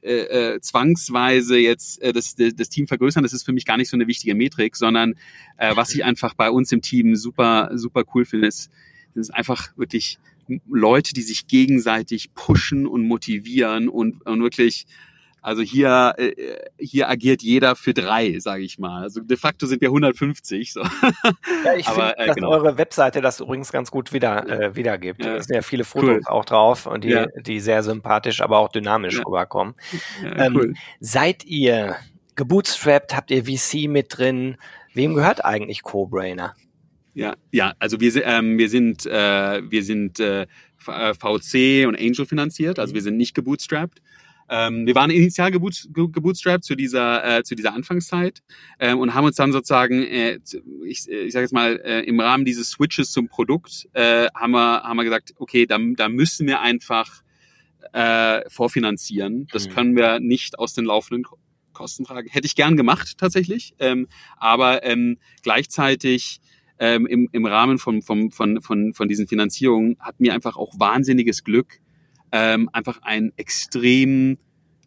äh, 0.02 0.54
äh, 0.54 0.62
zwangsweise 0.62 1.58
jetzt 1.58 2.02
äh, 2.02 2.14
das, 2.14 2.36
das 2.36 2.70
Team 2.70 2.88
vergrößern. 2.88 3.24
Das 3.24 3.34
ist 3.34 3.44
für 3.44 3.52
mich 3.52 3.66
gar 3.66 3.78
nicht 3.78 3.90
so 3.90 3.98
eine 3.98 4.08
wichtige 4.08 4.36
Metrik, 4.36 4.76
sondern 4.76 5.16
äh, 5.58 5.76
was 5.76 5.94
ich 5.94 6.04
einfach 6.04 6.34
bei 6.34 6.50
uns 6.50 6.72
im 6.72 6.82
Team 6.82 7.16
super, 7.16 7.72
super 7.76 8.04
cool 8.16 8.26
finde, 8.26 8.48
ist, 8.48 8.72
ist 9.16 9.34
einfach 9.34 9.78
wirklich 9.78 10.18
Leute, 10.70 11.14
die 11.14 11.22
sich 11.22 11.48
gegenseitig 11.48 12.34
pushen 12.34 12.88
und 12.88 13.06
motivieren 13.06 13.90
und, 13.90 14.26
und 14.26 14.42
wirklich 14.42 14.86
also 15.42 15.64
hier, 15.64 16.14
äh, 16.18 16.34
hier 16.78 17.10
agiert 17.10 17.42
jeder 17.42 17.76
für 17.76 17.94
drei, 17.96 18.40
sage 18.40 18.64
ich 18.64 18.78
mal. 18.78 19.02
Also 19.02 19.22
de 19.22 19.38
facto 19.38 19.66
sind 19.66 19.82
wir 19.82 19.90
150. 19.90 20.72
So. 20.72 20.82
Ja, 20.82 21.74
ich 21.76 21.86
finde, 21.90 22.18
äh, 22.18 22.28
dass 22.28 22.36
genau. 22.36 22.52
eure 22.52 22.78
Webseite 22.78 23.22
das 23.22 23.40
übrigens 23.40 23.72
ganz 23.72 23.90
gut 23.90 24.14
wieder, 24.14 24.48
äh, 24.48 24.76
wiedergibt. 24.76 25.26
Ja. 25.26 25.38
Es 25.38 25.48
sind 25.48 25.56
ja 25.56 25.64
viele 25.64 25.84
Fotos 25.84 26.10
cool. 26.10 26.22
auch 26.28 26.46
drauf 26.46 26.86
und 26.86 27.04
die, 27.04 27.10
ja. 27.10 27.26
die 27.26 27.60
sehr 27.60 27.82
sympathisch, 27.82 28.42
aber 28.42 28.60
auch 28.60 28.70
dynamisch 28.70 29.18
ja. 29.18 29.24
rüberkommen. 29.24 29.74
Ähm, 30.24 30.56
cool. 30.56 30.74
Seid 31.00 31.44
ihr 31.46 31.96
gebootstrapped? 32.36 33.16
Habt 33.16 33.32
ihr 33.32 33.46
VC 33.46 33.90
mit 33.90 34.18
drin? 34.18 34.58
Wem 34.94 35.16
gehört 35.16 35.44
eigentlich 35.44 35.82
Co-Brainer? 35.82 36.54
Ja, 37.14 37.36
ja, 37.52 37.74
also 37.80 38.00
wir, 38.00 38.26
ähm, 38.26 38.58
wir 38.58 38.70
sind, 38.70 39.06
äh, 39.06 39.62
wir 39.70 39.84
sind 39.84 40.20
äh, 40.20 40.46
VC 40.78 41.56
äh, 41.56 41.86
und 41.86 42.00
Angel 42.00 42.26
finanziert, 42.26 42.80
also 42.80 42.94
wir 42.94 43.02
sind 43.02 43.18
nicht 43.18 43.34
gebootstrapped. 43.34 44.02
Ähm, 44.54 44.86
wir 44.86 44.96
waren 44.96 45.10
initial 45.10 45.50
geboot, 45.50 45.88
gebootstrapped 45.94 46.66
zu 46.66 46.76
dieser, 46.76 47.38
äh, 47.38 47.44
zu 47.44 47.56
dieser 47.56 47.74
Anfangszeit 47.74 48.44
ähm, 48.80 49.00
und 49.00 49.14
haben 49.14 49.24
uns 49.24 49.38
dann 49.38 49.54
sozusagen, 49.54 50.04
äh, 50.04 50.40
ich, 50.86 51.08
ich 51.10 51.32
sage 51.32 51.44
jetzt 51.44 51.54
mal, 51.54 51.80
äh, 51.86 52.02
im 52.02 52.20
Rahmen 52.20 52.44
dieses 52.44 52.72
Switches 52.72 53.12
zum 53.14 53.30
Produkt, 53.30 53.88
äh, 53.94 54.28
haben, 54.36 54.52
wir, 54.52 54.84
haben 54.84 54.98
wir 54.98 55.06
gesagt, 55.06 55.34
okay, 55.38 55.66
da, 55.66 55.80
da 55.96 56.10
müssen 56.10 56.48
wir 56.48 56.60
einfach 56.60 57.24
äh, 57.94 58.42
vorfinanzieren. 58.50 59.48
Das 59.54 59.70
mhm. 59.70 59.72
können 59.72 59.96
wir 59.96 60.20
nicht 60.20 60.60
aus 60.60 60.74
den 60.74 60.84
laufenden 60.84 61.26
Kosten 61.72 62.04
tragen. 62.04 62.28
Hätte 62.30 62.46
ich 62.46 62.56
gern 62.56 62.76
gemacht 62.76 63.18
tatsächlich, 63.18 63.74
ähm, 63.80 64.10
aber 64.36 64.84
ähm, 64.84 65.18
gleichzeitig 65.44 66.42
ähm, 66.78 67.06
im, 67.06 67.30
im 67.32 67.46
Rahmen 67.46 67.78
von, 67.78 68.02
von, 68.02 68.32
von, 68.32 68.62
von, 68.62 68.94
von 68.94 69.08
diesen 69.08 69.30
Finanzierungen 69.30 69.96
hat 70.00 70.20
mir 70.20 70.34
einfach 70.34 70.58
auch 70.58 70.78
wahnsinniges 70.78 71.46
Glück 71.46 71.80
ähm, 72.32 72.70
einfach 72.72 73.02
ein 73.02 73.32
extrem 73.36 74.38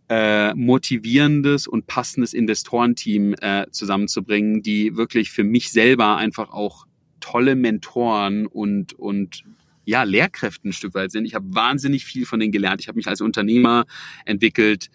äh, 0.09 0.55
motivierendes 0.55 1.67
und 1.67 1.87
passendes 1.87 2.35
Investorenteam 2.35 3.35
äh, 3.41 3.67
zusammenzubringen, 3.71 4.63
die 4.63 4.97
wirklich 4.97 5.31
für 5.31 5.45
mich 5.45 5.73
selber 5.73 6.17
einfach 6.17 6.51
auch 6.51 6.87
tolle 7.21 7.57
Mentoren 7.57 8.47
und, 8.47 8.93
und 8.93 9.45
ja, 9.87 10.03
Lehrkräfte 10.03 10.69
ein 10.69 10.73
Stück 10.73 10.95
weit 10.95 11.11
sind. 11.11 11.25
Ich 11.25 11.35
habe 11.35 11.47
wahnsinnig 11.55 12.05
viel 12.05 12.27
von 12.27 12.41
denen 12.41 12.53
gelernt. 12.53 12.81
Ich 12.81 12.89
habe 12.89 12.97
mich 12.97 13.09
als 13.09 13.21
Unternehmer 13.21 13.87
entwickelt. 14.25 14.91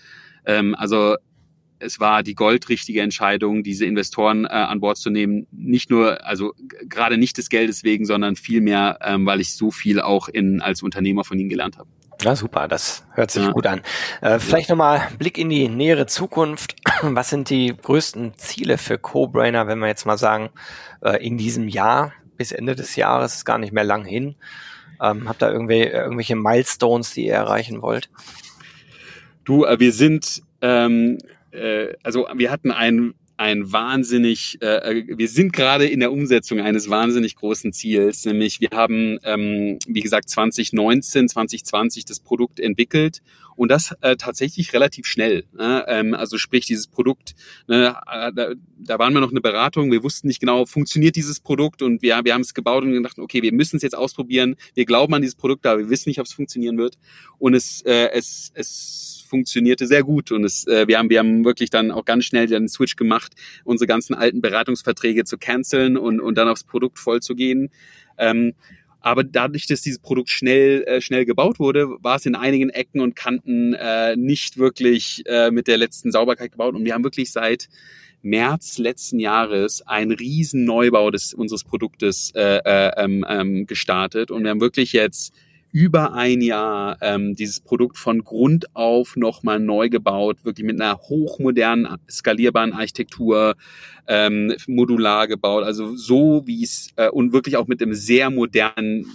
Ähm, 0.45 0.75
also 0.75 1.15
es 1.79 1.99
war 1.99 2.23
die 2.23 2.35
goldrichtige 2.35 3.01
Entscheidung, 3.01 3.63
diese 3.63 3.85
Investoren 3.85 4.45
äh, 4.45 4.49
an 4.49 4.79
Bord 4.79 4.97
zu 4.97 5.09
nehmen. 5.09 5.47
Nicht 5.51 5.89
nur, 5.89 6.25
also 6.25 6.53
gerade 6.87 7.17
nicht 7.17 7.37
des 7.37 7.49
Geldes 7.49 7.83
wegen, 7.83 8.05
sondern 8.05 8.35
vielmehr, 8.35 8.99
ähm, 9.01 9.25
weil 9.25 9.39
ich 9.39 9.55
so 9.55 9.71
viel 9.71 10.01
auch 10.01 10.27
in, 10.27 10.61
als 10.61 10.83
Unternehmer 10.83 11.23
von 11.23 11.39
ihnen 11.39 11.49
gelernt 11.49 11.77
habe. 11.77 11.89
Ja, 12.21 12.35
super, 12.35 12.67
das 12.67 13.05
hört 13.13 13.31
sich 13.31 13.45
ja. 13.45 13.51
gut 13.51 13.65
an. 13.65 13.81
Äh, 14.21 14.39
vielleicht 14.39 14.69
ja. 14.69 14.75
nochmal 14.75 15.07
Blick 15.17 15.37
in 15.37 15.49
die 15.49 15.69
nähere 15.69 16.05
Zukunft. 16.05 16.75
Was 17.01 17.29
sind 17.29 17.49
die 17.49 17.75
größten 17.75 18.33
Ziele 18.35 18.77
für 18.77 18.97
Co-Brainer, 18.97 19.67
wenn 19.67 19.79
wir 19.79 19.87
jetzt 19.87 20.05
mal 20.05 20.17
sagen, 20.17 20.49
äh, 21.01 21.25
in 21.25 21.37
diesem 21.37 21.69
Jahr 21.69 22.13
bis 22.35 22.51
Ende 22.51 22.75
des 22.75 22.95
Jahres, 22.95 23.35
ist 23.35 23.45
gar 23.45 23.57
nicht 23.57 23.73
mehr 23.73 23.83
lang 23.83 24.03
hin. 24.03 24.35
Ähm, 25.01 25.29
habt 25.29 25.41
ihr 25.43 25.51
irgendwie, 25.51 25.83
irgendwelche 25.83 26.35
Milestones, 26.35 27.13
die 27.13 27.27
ihr 27.27 27.35
erreichen 27.35 27.81
wollt? 27.81 28.09
Du, 29.45 29.65
äh, 29.65 29.79
wir 29.79 29.93
sind, 29.93 30.41
ähm, 30.61 31.19
äh, 31.51 31.93
also 32.03 32.27
wir 32.33 32.51
hatten 32.51 32.71
ein 32.71 33.13
ein 33.39 33.71
wahnsinnig, 33.71 34.57
äh, 34.61 34.99
äh, 34.99 35.17
wir 35.17 35.29
sind 35.29 35.53
gerade 35.53 35.87
in 35.87 36.01
der 36.01 36.11
Umsetzung 36.11 36.59
eines 36.59 36.89
wahnsinnig 36.89 37.37
großen 37.37 37.71
Ziels, 37.71 38.25
nämlich 38.25 38.59
wir 38.59 38.71
haben, 38.73 39.17
ähm, 39.23 39.79
wie 39.87 40.01
gesagt, 40.01 40.29
2019, 40.29 41.29
2020 41.29 42.03
das 42.03 42.19
Produkt 42.19 42.59
entwickelt 42.59 43.21
und 43.55 43.71
das 43.71 43.95
äh, 44.01 44.17
tatsächlich 44.17 44.73
relativ 44.73 45.05
schnell. 45.05 45.45
Ne? 45.53 45.85
Ähm, 45.87 46.13
also 46.15 46.37
sprich, 46.37 46.65
dieses 46.65 46.87
Produkt, 46.87 47.33
ne, 47.69 47.95
äh, 48.11 48.33
da, 48.35 48.55
da 48.77 48.99
waren 48.99 49.13
wir 49.13 49.21
noch 49.21 49.31
eine 49.31 49.39
Beratung, 49.39 49.89
wir 49.89 50.03
wussten 50.03 50.27
nicht 50.27 50.41
genau, 50.41 50.65
funktioniert 50.65 51.15
dieses 51.15 51.39
Produkt 51.39 51.81
und 51.81 52.01
wir, 52.01 52.19
wir 52.25 52.33
haben 52.33 52.41
es 52.41 52.53
gebaut 52.53 52.83
und 52.83 52.91
gedacht, 52.91 53.19
okay, 53.19 53.41
wir 53.41 53.53
müssen 53.53 53.77
es 53.77 53.83
jetzt 53.83 53.95
ausprobieren, 53.95 54.57
wir 54.73 54.83
glauben 54.83 55.13
an 55.13 55.21
dieses 55.21 55.35
Produkt, 55.35 55.65
aber 55.65 55.79
wir 55.79 55.89
wissen 55.89 56.09
nicht, 56.09 56.19
ob 56.19 56.25
es 56.25 56.33
funktionieren 56.33 56.77
wird 56.77 56.97
und 57.37 57.53
es, 57.53 57.83
äh, 57.83 58.09
es, 58.11 58.51
es 58.53 59.18
funktionierte 59.29 59.87
sehr 59.87 60.03
gut 60.03 60.31
und 60.31 60.43
es, 60.43 60.67
äh, 60.67 60.87
wir 60.87 60.97
haben 60.97 61.09
wir 61.09 61.19
haben 61.19 61.45
wirklich 61.45 61.69
dann 61.69 61.91
auch 61.91 62.05
ganz 62.05 62.25
schnell 62.25 62.47
den 62.47 62.67
Switch 62.67 62.95
gemacht, 62.95 63.33
unsere 63.63 63.87
ganzen 63.87 64.13
alten 64.13 64.41
Beratungsverträge 64.41 65.23
zu 65.23 65.37
canceln 65.37 65.97
und 65.97 66.19
und 66.19 66.37
dann 66.37 66.47
aufs 66.47 66.63
Produkt 66.63 66.99
voll 66.99 67.21
zu 67.21 67.35
gehen. 67.35 67.69
Ähm, 68.17 68.53
aber 69.01 69.23
dadurch, 69.23 69.65
dass 69.65 69.81
dieses 69.81 69.99
Produkt 69.99 70.29
schnell, 70.29 70.83
äh, 70.83 71.01
schnell 71.01 71.25
gebaut 71.25 71.59
wurde, 71.59 71.87
war 72.01 72.17
es 72.17 72.25
in 72.25 72.35
einigen 72.35 72.69
Ecken 72.69 72.99
und 72.99 73.15
Kanten 73.15 73.73
äh, 73.73 74.15
nicht 74.17 74.57
wirklich 74.57 75.23
äh, 75.25 75.51
mit 75.51 75.67
der 75.67 75.77
letzten 75.77 76.11
Sauberkeit 76.11 76.51
gebaut. 76.51 76.75
Und 76.75 76.83
wir 76.83 76.93
haben 76.93 77.03
wirklich 77.03 77.31
seit 77.31 77.69
März 78.21 78.77
letzten 78.77 79.19
Jahres 79.19 79.81
einen 79.87 80.11
riesen 80.11 80.65
Neubau 80.65 81.11
des, 81.11 81.33
unseres 81.33 81.63
Produktes 81.63 82.31
äh, 82.35 82.57
äh, 82.57 82.91
ähm, 82.97 83.25
ähm, 83.27 83.67
gestartet. 83.67 84.31
Und 84.31 84.43
wir 84.43 84.49
haben 84.49 84.59
wirklich 84.59 84.91
jetzt 84.91 85.33
über 85.71 86.13
ein 86.13 86.41
Jahr 86.41 86.97
ähm, 87.01 87.35
dieses 87.35 87.59
Produkt 87.59 87.97
von 87.97 88.23
Grund 88.23 88.75
auf 88.75 89.15
nochmal 89.15 89.59
neu 89.59 89.89
gebaut, 89.89 90.43
wirklich 90.43 90.65
mit 90.65 90.81
einer 90.81 90.97
hochmodernen, 90.97 91.97
skalierbaren 92.09 92.73
Architektur, 92.73 93.55
ähm, 94.07 94.53
modular 94.67 95.27
gebaut, 95.27 95.63
also 95.63 95.95
so 95.95 96.43
wie 96.45 96.63
es 96.63 96.89
äh, 96.95 97.09
und 97.09 97.33
wirklich 97.33 97.57
auch 97.57 97.67
mit 97.67 97.81
einem 97.81 97.93
sehr 97.93 98.29
modernen 98.29 99.05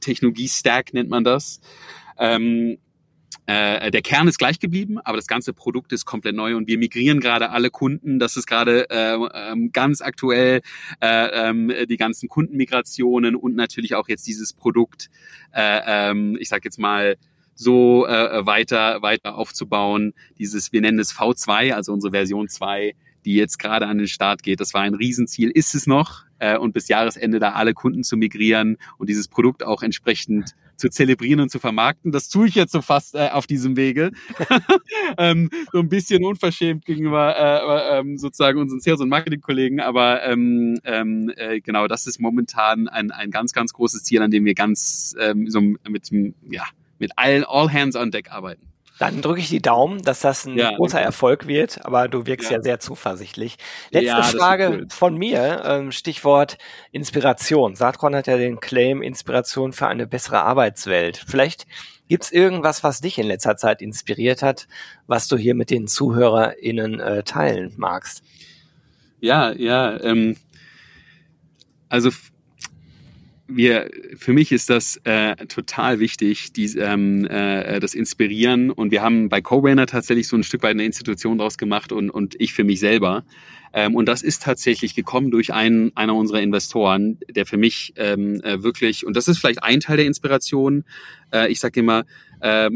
Technologie-Stack 0.00 0.92
nennt 0.92 1.08
man 1.08 1.24
das. 1.24 1.60
Ähm, 2.18 2.78
äh, 3.46 3.90
der 3.90 4.02
Kern 4.02 4.28
ist 4.28 4.38
gleich 4.38 4.60
geblieben, 4.60 4.98
aber 4.98 5.16
das 5.16 5.26
ganze 5.26 5.52
Produkt 5.52 5.92
ist 5.92 6.04
komplett 6.04 6.36
neu 6.36 6.56
und 6.56 6.68
wir 6.68 6.78
migrieren 6.78 7.20
gerade 7.20 7.50
alle 7.50 7.70
Kunden. 7.70 8.18
Das 8.18 8.36
ist 8.36 8.46
gerade 8.46 8.88
äh, 8.88 9.16
ähm, 9.34 9.72
ganz 9.72 10.00
aktuell 10.00 10.60
äh, 11.00 11.48
ähm, 11.48 11.72
die 11.88 11.96
ganzen 11.96 12.28
Kundenmigrationen 12.28 13.34
und 13.34 13.56
natürlich 13.56 13.94
auch 13.94 14.08
jetzt 14.08 14.26
dieses 14.26 14.52
Produkt. 14.52 15.10
Äh, 15.52 15.80
ähm, 15.86 16.36
ich 16.40 16.48
sage 16.48 16.62
jetzt 16.64 16.78
mal 16.78 17.16
so 17.54 18.06
äh, 18.06 18.46
weiter 18.46 19.02
weiter 19.02 19.36
aufzubauen. 19.36 20.14
Dieses, 20.38 20.72
wir 20.72 20.80
nennen 20.80 20.98
es 20.98 21.12
V2, 21.12 21.72
also 21.72 21.92
unsere 21.92 22.12
Version 22.12 22.48
2 22.48 22.94
die 23.24 23.34
jetzt 23.34 23.58
gerade 23.58 23.86
an 23.86 23.98
den 23.98 24.08
Start 24.08 24.42
geht. 24.42 24.60
Das 24.60 24.74
war 24.74 24.82
ein 24.82 24.94
Riesenziel, 24.94 25.50
ist 25.50 25.74
es 25.74 25.86
noch. 25.86 26.24
Äh, 26.38 26.58
und 26.58 26.72
bis 26.72 26.88
Jahresende 26.88 27.38
da 27.38 27.52
alle 27.52 27.74
Kunden 27.74 28.02
zu 28.02 28.16
migrieren 28.16 28.78
und 28.98 29.08
dieses 29.08 29.28
Produkt 29.28 29.62
auch 29.62 29.82
entsprechend 29.82 30.54
zu 30.82 30.90
zelebrieren 30.90 31.38
und 31.38 31.48
zu 31.48 31.60
vermarkten. 31.60 32.10
Das 32.10 32.28
tue 32.28 32.48
ich 32.48 32.56
jetzt 32.56 32.72
so 32.72 32.82
fast 32.82 33.14
äh, 33.14 33.28
auf 33.30 33.46
diesem 33.46 33.76
Wege. 33.76 34.10
ähm, 35.16 35.48
so 35.70 35.78
ein 35.78 35.88
bisschen 35.88 36.24
unverschämt 36.24 36.84
gegenüber 36.84 37.36
äh, 37.36 38.00
ähm, 38.00 38.18
sozusagen 38.18 38.58
unseren 38.58 38.80
Sales- 38.80 39.00
und 39.00 39.08
Marketing-Kollegen, 39.08 39.78
aber 39.78 40.24
ähm, 40.24 40.80
ähm, 40.82 41.32
äh, 41.36 41.60
genau, 41.60 41.86
das 41.86 42.08
ist 42.08 42.18
momentan 42.18 42.88
ein, 42.88 43.12
ein 43.12 43.30
ganz, 43.30 43.52
ganz 43.52 43.72
großes 43.72 44.02
Ziel, 44.02 44.22
an 44.22 44.32
dem 44.32 44.44
wir 44.44 44.54
ganz 44.54 45.14
ähm, 45.20 45.48
so 45.48 45.60
mit, 45.60 46.10
ja, 46.50 46.64
mit 46.98 47.12
allen 47.16 47.44
All 47.44 47.72
Hands 47.72 47.94
on 47.94 48.10
Deck 48.10 48.32
arbeiten. 48.32 48.71
Dann 49.02 49.20
drücke 49.20 49.40
ich 49.40 49.48
die 49.48 49.60
Daumen, 49.60 50.00
dass 50.02 50.20
das 50.20 50.46
ein 50.46 50.56
ja, 50.56 50.76
großer 50.76 51.00
Erfolg 51.00 51.48
wird, 51.48 51.84
aber 51.84 52.06
du 52.06 52.24
wirkst 52.24 52.52
ja, 52.52 52.58
ja 52.58 52.62
sehr 52.62 52.78
zuversichtlich. 52.78 53.56
Letzte 53.90 54.06
ja, 54.06 54.22
Frage 54.22 54.68
cool. 54.70 54.86
von 54.90 55.16
mir, 55.16 55.60
ähm, 55.64 55.90
Stichwort 55.90 56.56
Inspiration. 56.92 57.74
Saatkorn 57.74 58.14
hat 58.14 58.28
ja 58.28 58.36
den 58.36 58.60
Claim 58.60 59.02
Inspiration 59.02 59.72
für 59.72 59.88
eine 59.88 60.06
bessere 60.06 60.44
Arbeitswelt. 60.44 61.20
Vielleicht 61.26 61.66
gibt's 62.06 62.30
irgendwas, 62.30 62.84
was 62.84 63.00
dich 63.00 63.18
in 63.18 63.26
letzter 63.26 63.56
Zeit 63.56 63.82
inspiriert 63.82 64.40
hat, 64.40 64.68
was 65.08 65.26
du 65.26 65.36
hier 65.36 65.56
mit 65.56 65.70
den 65.70 65.88
ZuhörerInnen 65.88 67.00
äh, 67.00 67.24
teilen 67.24 67.74
magst? 67.76 68.22
Ja, 69.18 69.50
ja, 69.50 70.00
ähm, 70.00 70.36
Also 71.88 72.10
wir, 73.56 73.90
für 74.16 74.32
mich 74.32 74.52
ist 74.52 74.70
das 74.70 75.00
äh, 75.04 75.36
total 75.46 76.00
wichtig, 76.00 76.52
die, 76.52 76.66
ähm, 76.78 77.26
äh, 77.26 77.80
das 77.80 77.94
Inspirieren. 77.94 78.70
Und 78.70 78.90
wir 78.90 79.02
haben 79.02 79.28
bei 79.28 79.40
Co-Brainer 79.40 79.86
tatsächlich 79.86 80.28
so 80.28 80.36
ein 80.36 80.44
Stück 80.44 80.62
weit 80.62 80.72
eine 80.72 80.84
Institution 80.84 81.38
draus 81.38 81.58
gemacht 81.58 81.92
und, 81.92 82.10
und 82.10 82.34
ich 82.40 82.52
für 82.52 82.64
mich 82.64 82.80
selber. 82.80 83.24
Ähm, 83.72 83.94
und 83.94 84.06
das 84.06 84.22
ist 84.22 84.42
tatsächlich 84.42 84.94
gekommen 84.94 85.30
durch 85.30 85.52
einen 85.52 85.96
einer 85.96 86.14
unserer 86.14 86.40
Investoren, 86.40 87.18
der 87.30 87.46
für 87.46 87.56
mich 87.56 87.94
ähm, 87.96 88.40
äh, 88.42 88.62
wirklich, 88.62 89.06
und 89.06 89.16
das 89.16 89.28
ist 89.28 89.38
vielleicht 89.38 89.62
ein 89.62 89.80
Teil 89.80 89.96
der 89.96 90.06
Inspiration, 90.06 90.84
äh, 91.32 91.50
ich 91.50 91.58
sage 91.58 91.80
immer, 91.80 92.04
äh, 92.40 92.70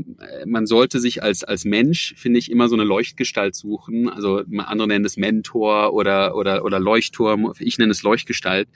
man 0.47 0.67
sollte 0.67 1.01
sich 1.01 1.23
als, 1.23 1.45
als 1.45 1.65
Mensch, 1.65 2.15
finde 2.17 2.39
ich, 2.39 2.51
immer 2.51 2.69
so 2.69 2.77
eine 2.77 2.85
Leuchtgestalt 2.85 3.55
suchen. 3.55 4.09
Also 4.09 4.43
andere 4.59 4.89
nennen 4.89 5.05
es 5.05 5.17
Mentor 5.17 5.93
oder, 5.93 6.35
oder, 6.37 6.65
oder 6.65 6.81
Leuchtturm, 6.81 7.53
ich 7.59 7.77
nenne 7.77 7.91
es 7.91 8.03
Leuchtgestalt, 8.03 8.69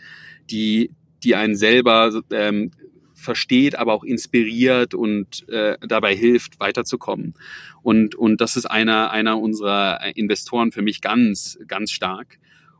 die, 0.50 0.90
die 1.24 1.34
einen 1.34 1.54
selber 1.54 2.22
ähm, 2.30 2.70
versteht, 3.14 3.76
aber 3.76 3.92
auch 3.92 4.04
inspiriert 4.04 4.94
und 4.94 5.48
äh, 5.48 5.76
dabei 5.86 6.16
hilft, 6.16 6.58
weiterzukommen. 6.58 7.34
Und, 7.82 8.14
und 8.14 8.40
das 8.40 8.56
ist 8.56 8.66
einer, 8.66 9.10
einer 9.10 9.38
unserer 9.38 10.16
Investoren 10.16 10.72
für 10.72 10.82
mich 10.82 11.00
ganz, 11.00 11.58
ganz 11.66 11.92
stark. 11.92 12.38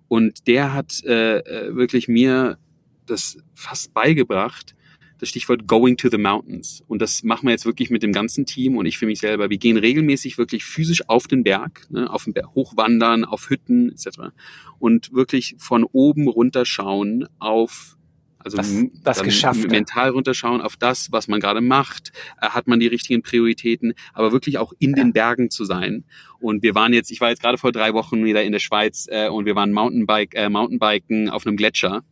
Und 0.08 0.46
der 0.48 0.72
hat 0.72 1.04
äh, 1.04 1.38
äh 1.38 1.76
wirklich 1.76 2.08
mir 2.08 2.58
das 3.06 3.38
fast 3.54 3.92
beigebracht, 3.94 4.74
das 5.18 5.28
Stichwort 5.28 5.66
Going 5.66 5.96
to 5.98 6.08
the 6.08 6.18
Mountains. 6.18 6.82
Und 6.88 7.02
das 7.02 7.22
machen 7.22 7.46
wir 7.46 7.50
jetzt 7.50 7.66
wirklich 7.66 7.90
mit 7.90 8.02
dem 8.02 8.12
ganzen 8.12 8.46
Team 8.46 8.76
und 8.76 8.86
ich 8.86 8.98
für 8.98 9.06
mich 9.06 9.20
selber. 9.20 9.50
Wir 9.50 9.58
gehen 9.58 9.76
regelmäßig 9.76 10.38
wirklich 10.38 10.64
physisch 10.64 11.08
auf 11.08 11.26
den 11.26 11.44
Berg, 11.44 11.86
ne, 11.90 12.10
auf 12.10 12.24
den 12.24 12.32
Berg 12.32 12.54
hochwandern, 12.54 13.24
auf 13.24 13.50
Hütten 13.50 13.90
etc. 13.90 14.32
Und 14.78 15.12
wirklich 15.12 15.56
von 15.58 15.84
oben 15.84 16.26
runterschauen 16.26 17.28
auf 17.38 17.98
also 18.42 18.56
das, 18.56 18.74
das 19.04 19.22
geschafft, 19.22 19.70
mental 19.70 20.10
runterschauen 20.10 20.60
auf 20.60 20.76
das, 20.76 21.12
was 21.12 21.28
man 21.28 21.40
gerade 21.40 21.60
macht. 21.60 22.12
Äh, 22.40 22.48
hat 22.48 22.66
man 22.66 22.80
die 22.80 22.86
richtigen 22.86 23.22
Prioritäten, 23.22 23.94
aber 24.12 24.32
wirklich 24.32 24.58
auch 24.58 24.72
in 24.78 24.90
ja. 24.90 24.96
den 24.96 25.12
Bergen 25.12 25.50
zu 25.50 25.64
sein. 25.64 26.04
Und 26.40 26.62
wir 26.62 26.74
waren 26.74 26.92
jetzt, 26.92 27.10
ich 27.10 27.20
war 27.20 27.28
jetzt 27.28 27.42
gerade 27.42 27.58
vor 27.58 27.72
drei 27.72 27.92
Wochen 27.92 28.24
wieder 28.24 28.42
in 28.42 28.52
der 28.52 28.58
Schweiz 28.58 29.06
äh, 29.10 29.28
und 29.28 29.44
wir 29.44 29.54
waren 29.54 29.72
Mountainbike, 29.72 30.34
äh, 30.34 30.48
Mountainbiken 30.48 31.28
auf 31.28 31.46
einem 31.46 31.56
Gletscher 31.56 32.02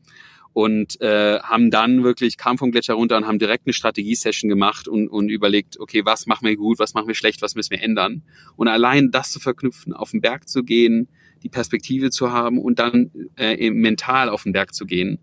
und 0.53 1.01
äh, 1.01 1.39
haben 1.41 1.71
dann 1.71 2.03
wirklich, 2.05 2.37
kam 2.37 2.59
vom 2.59 2.73
Gletscher 2.73 2.95
runter 2.95 3.17
und 3.17 3.27
haben 3.27 3.39
direkt 3.39 3.67
eine 3.67 3.73
Strategiesession 3.73 4.49
gemacht 4.49 4.89
und, 4.89 5.09
und 5.09 5.31
überlegt, 5.31 5.79
okay, 5.79 6.05
was 6.05 6.27
machen 6.27 6.47
wir 6.47 6.57
gut, 6.57 6.79
was 6.79 6.95
machen 6.95 7.09
wir 7.09 7.15
schlecht, 7.15 7.43
was 7.43 7.55
müssen 7.55 7.71
wir 7.71 7.83
ändern. 7.83 8.23
Und 8.57 8.69
allein 8.69 9.11
das 9.11 9.31
zu 9.31 9.41
verknüpfen, 9.41 9.93
auf 9.93 10.11
den 10.11 10.21
Berg 10.21 10.49
zu 10.49 10.63
gehen, 10.63 11.09
die 11.43 11.49
Perspektive 11.49 12.11
zu 12.11 12.33
haben 12.33 12.59
und 12.59 12.79
dann 12.79 13.11
äh, 13.37 13.71
mental 13.71 14.29
auf 14.29 14.43
den 14.43 14.53
Berg 14.53 14.75
zu 14.75 14.85
gehen, 14.85 15.21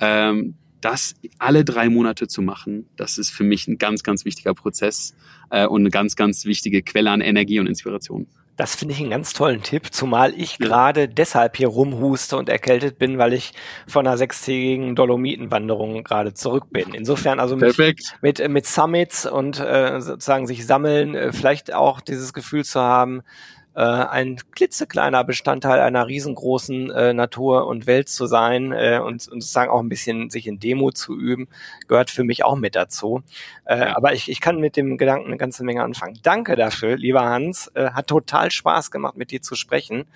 ähm, 0.00 0.54
das 0.80 1.14
alle 1.38 1.64
drei 1.64 1.88
Monate 1.88 2.28
zu 2.28 2.42
machen, 2.42 2.88
das 2.96 3.18
ist 3.18 3.30
für 3.30 3.44
mich 3.44 3.66
ein 3.66 3.78
ganz, 3.78 4.02
ganz 4.02 4.24
wichtiger 4.24 4.54
Prozess 4.54 5.14
äh, 5.50 5.66
und 5.66 5.82
eine 5.82 5.90
ganz, 5.90 6.16
ganz 6.16 6.44
wichtige 6.44 6.82
Quelle 6.82 7.10
an 7.10 7.20
Energie 7.20 7.58
und 7.58 7.66
Inspiration. 7.66 8.26
Das 8.58 8.74
finde 8.74 8.92
ich 8.92 9.00
einen 9.00 9.10
ganz 9.10 9.34
tollen 9.34 9.62
Tipp, 9.62 9.92
zumal 9.92 10.34
ich 10.36 10.58
gerade 10.58 11.08
deshalb 11.08 11.56
hier 11.56 11.68
rumhuste 11.68 12.36
und 12.36 12.48
erkältet 12.48 12.98
bin, 12.98 13.16
weil 13.16 13.32
ich 13.32 13.52
von 13.86 14.04
einer 14.04 14.18
sechstägigen 14.18 14.96
Dolomitenwanderung 14.96 16.02
gerade 16.02 16.34
zurück 16.34 16.64
bin. 16.70 16.92
Insofern 16.92 17.38
also 17.38 17.56
mit, 17.56 17.78
mit, 18.20 18.48
mit 18.48 18.66
Summits 18.66 19.26
und 19.26 19.60
äh, 19.60 20.00
sozusagen 20.00 20.48
sich 20.48 20.66
sammeln, 20.66 21.14
äh, 21.14 21.32
vielleicht 21.32 21.72
auch 21.72 22.00
dieses 22.00 22.32
Gefühl 22.32 22.64
zu 22.64 22.80
haben, 22.80 23.22
äh, 23.74 23.80
ein 23.80 24.38
klitzekleiner 24.52 25.22
Bestandteil 25.24 25.80
einer 25.80 26.06
riesengroßen 26.06 26.90
äh, 26.90 27.12
Natur 27.12 27.66
und 27.66 27.86
Welt 27.86 28.08
zu 28.08 28.26
sein 28.26 28.72
äh, 28.72 28.98
und, 28.98 29.28
und 29.28 29.40
sozusagen 29.40 29.70
auch 29.70 29.80
ein 29.80 29.88
bisschen 29.88 30.30
sich 30.30 30.46
in 30.46 30.58
Demo 30.58 30.90
zu 30.90 31.16
üben, 31.16 31.48
gehört 31.86 32.10
für 32.10 32.24
mich 32.24 32.44
auch 32.44 32.56
mit 32.56 32.74
dazu. 32.74 33.22
Äh, 33.64 33.78
ja. 33.78 33.96
Aber 33.96 34.14
ich, 34.14 34.28
ich 34.30 34.40
kann 34.40 34.58
mit 34.58 34.76
dem 34.76 34.98
Gedanken 34.98 35.26
eine 35.26 35.36
ganze 35.36 35.64
Menge 35.64 35.82
anfangen. 35.82 36.18
Danke 36.22 36.56
dafür, 36.56 36.96
lieber 36.96 37.22
Hans. 37.22 37.70
Äh, 37.74 37.90
hat 37.90 38.08
total 38.08 38.50
Spaß 38.50 38.90
gemacht, 38.90 39.16
mit 39.16 39.30
dir 39.30 39.42
zu 39.42 39.54
sprechen. 39.54 40.06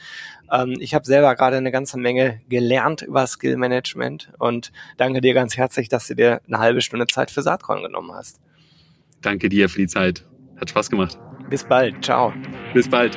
Ähm, 0.51 0.77
ich 0.81 0.95
habe 0.95 1.05
selber 1.05 1.35
gerade 1.35 1.57
eine 1.57 1.71
ganze 1.71 1.99
Menge 1.99 2.41
gelernt 2.49 3.03
über 3.03 3.27
Skill 3.27 3.57
Management 3.57 4.33
und 4.39 4.73
danke 4.97 5.21
dir 5.21 5.35
ganz 5.35 5.57
herzlich, 5.57 5.89
dass 5.89 6.09
du 6.09 6.15
dir 6.15 6.41
eine 6.47 6.59
halbe 6.59 6.81
Stunde 6.81 7.07
Zeit 7.07 7.31
für 7.31 7.43
Saatkorn 7.43 7.83
genommen 7.83 8.13
hast. 8.13 8.41
Danke 9.21 9.49
dir 9.49 9.69
für 9.69 9.79
die 9.79 9.87
Zeit. 9.87 10.25
Hat 10.61 10.71
Spaß 10.71 10.91
gemacht. 10.91 11.19
Bis 11.49 11.65
bald. 11.65 12.05
Ciao. 12.05 12.33
Bis 12.75 12.89
bald. 12.89 13.17